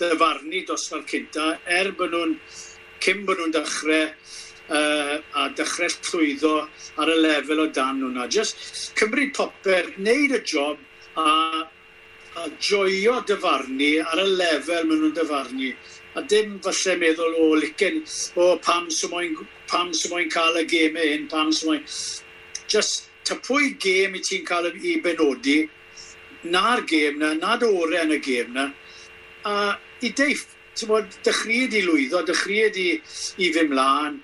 ddyfarnu 0.00 0.64
dosbarth 0.68 1.08
cynta, 1.12 1.54
er 1.66 1.92
bod 1.98 2.14
nhw'n 2.14 2.36
cyn 3.04 3.26
bod 3.28 3.40
nhw'n 3.40 3.52
dechrau 3.56 4.06
uh, 4.06 5.16
a 5.40 5.48
dechrau 5.56 5.92
llwyddo 6.08 6.54
ar 7.02 7.12
y 7.12 7.18
lefel 7.20 7.64
o 7.64 7.66
dan 7.76 8.00
nhw'na. 8.00 8.28
Just 8.32 8.94
cymryd 8.98 9.34
popeth, 9.36 9.92
wneud 9.98 10.36
y 10.38 10.42
job 10.54 10.80
a, 11.20 11.28
a 12.40 12.48
joio 12.70 13.20
dyfarnu 13.28 13.92
ar 14.06 14.24
y 14.24 14.28
lefel 14.30 14.88
maen 14.88 15.04
nhw'n 15.04 15.16
dyfarnu. 15.20 15.74
A 16.18 16.24
dim 16.26 16.56
falle 16.64 16.96
meddwl 17.04 17.36
o 17.38 17.52
licen, 17.60 18.00
o 18.40 18.56
pam 18.64 18.88
sy'n 18.90 19.12
mwyn, 19.12 19.36
pam 19.70 19.92
sy'n 19.94 20.16
mwyn 20.16 20.32
cael 20.32 20.58
y 20.64 20.66
gemau 20.72 21.14
hyn, 21.14 21.30
pam 21.30 21.54
sy'n 21.54 21.74
mwyn... 21.74 21.86
Just 22.70 23.09
ta 23.26 23.36
pwy 23.46 23.74
gêm 23.82 24.16
i 24.16 24.22
ti'n 24.24 24.46
cael 24.48 24.70
i 24.74 24.96
benodi, 25.04 25.58
na'r 26.42 26.84
gêm 26.88 27.18
na, 27.20 27.34
nad 27.36 27.62
orau 27.66 27.96
yn 28.00 28.16
y 28.16 28.20
gêm 28.24 28.52
na, 28.56 28.70
a 29.44 29.54
i 30.00 30.12
deiff, 30.16 30.46
ti'n 30.74 30.90
bod, 30.90 31.16
dechreuad 31.26 31.76
i 31.76 31.82
lwyddo, 31.84 32.22
dechreuad 32.28 32.78
i, 32.80 32.90
i 33.44 33.50
fy 33.54 33.66
mlaen, 33.68 34.20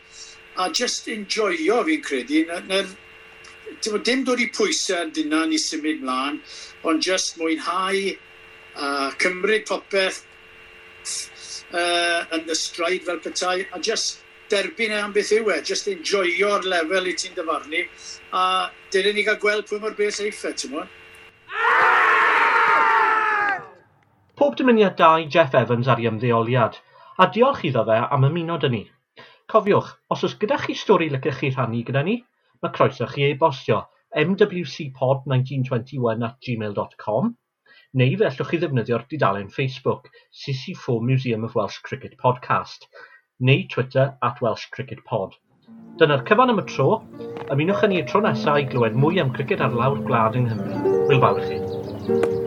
a 0.57 0.71
just 0.73 1.11
enjoyo 1.13 1.83
fi'n 1.89 2.05
credu, 2.05 2.45
na, 2.49 2.61
na, 2.71 2.83
bod, 3.91 4.05
dim 4.09 4.25
dod 4.25 4.41
i 4.41 4.49
pwysau 4.57 5.05
yn 5.05 5.13
dyna 5.17 5.45
ni 5.51 5.61
symud 5.61 6.01
mlaen, 6.05 6.41
ond 6.89 7.05
just 7.05 7.37
mwynhau 7.41 8.15
a 8.77 8.93
cymryd 9.21 9.67
popeth 9.69 10.23
uh, 11.73 12.25
yn 12.37 12.49
y 12.49 12.57
straid 12.57 13.05
fel 13.07 13.21
petai, 13.25 13.59
a 13.73 13.81
just 13.81 14.23
derbyn 14.53 14.95
e 14.95 15.01
am 15.03 15.15
beth 15.15 15.33
yw 15.35 15.51
e, 15.51 15.61
just 15.67 15.89
enjoyo'r 15.91 16.67
lefel 16.71 17.09
i 17.11 17.15
ti'n 17.19 17.35
dyfarnu, 17.37 17.83
A 18.37 18.69
dyn 18.93 19.15
ni 19.17 19.23
gael 19.25 19.39
gweld 19.41 19.65
pwy 19.69 19.79
mor 19.81 19.95
bell 19.97 20.19
eiffa, 20.27 20.51
ti'n 20.61 20.73
mwyn? 20.75 20.89
Pob 24.37 24.53
dymuniad 24.59 24.97
da 24.99 25.11
i 25.23 25.25
Jeff 25.37 25.55
Evans 25.57 25.89
ar 25.89 26.03
ei 26.03 26.09
ymddeoliad, 26.11 26.75
a 27.23 27.25
diolch 27.37 27.63
iddo 27.69 27.83
fe 27.89 27.97
am 28.17 28.27
ymuno 28.29 28.57
dyn 28.65 28.75
ni. 28.77 28.83
Cofiwch, 29.53 29.91
os 30.13 30.25
oes 30.29 30.35
gyda 30.43 30.57
chi 30.61 30.75
stori 30.77 31.09
lycech 31.15 31.39
chi 31.41 31.49
rhannu 31.55 31.81
gyda 31.89 32.03
ni, 32.11 32.17
mae 32.61 32.71
croeso 32.77 33.07
chi 33.15 33.23
e-bostio 33.31 33.79
mwcpod1921 34.17 36.21
at 36.29 36.37
gmail.com 36.49 37.25
neu 38.03 38.13
fe 38.21 38.29
allwch 38.29 38.51
chi 38.53 38.59
ddefnyddio'r 38.61 39.09
dudalen 39.15 39.51
Facebook 39.57 40.03
CC4 40.43 41.01
Museum 41.13 41.43
of 41.49 41.57
Welsh 41.57 41.79
Cricket 41.89 42.15
Podcast 42.21 42.81
neu 43.41 43.61
Twitter 43.73 44.07
at 44.31 44.45
Welsh 44.45 44.67
Cricket 44.77 45.03
Pod. 45.09 45.33
Dyna'r 46.01 46.23
cyfan 46.29 46.53
am 46.53 46.61
y 46.63 46.65
tro. 46.71 46.89
Ymunwch 47.55 47.85
â 47.87 47.91
ni 47.91 48.03
tro 48.11 48.23
nesaf 48.27 48.63
i 48.63 48.67
glywed 48.73 48.99
mwy 49.03 49.23
am 49.25 49.35
griced 49.39 49.67
ar 49.69 49.79
lawr 49.83 50.03
gwlad 50.09 50.41
yng 50.43 50.51
Nghymru. 50.51 50.97
Hwyl 51.11 51.23
fawr 51.27 51.45
i 51.45 51.47
chi. 51.53 52.45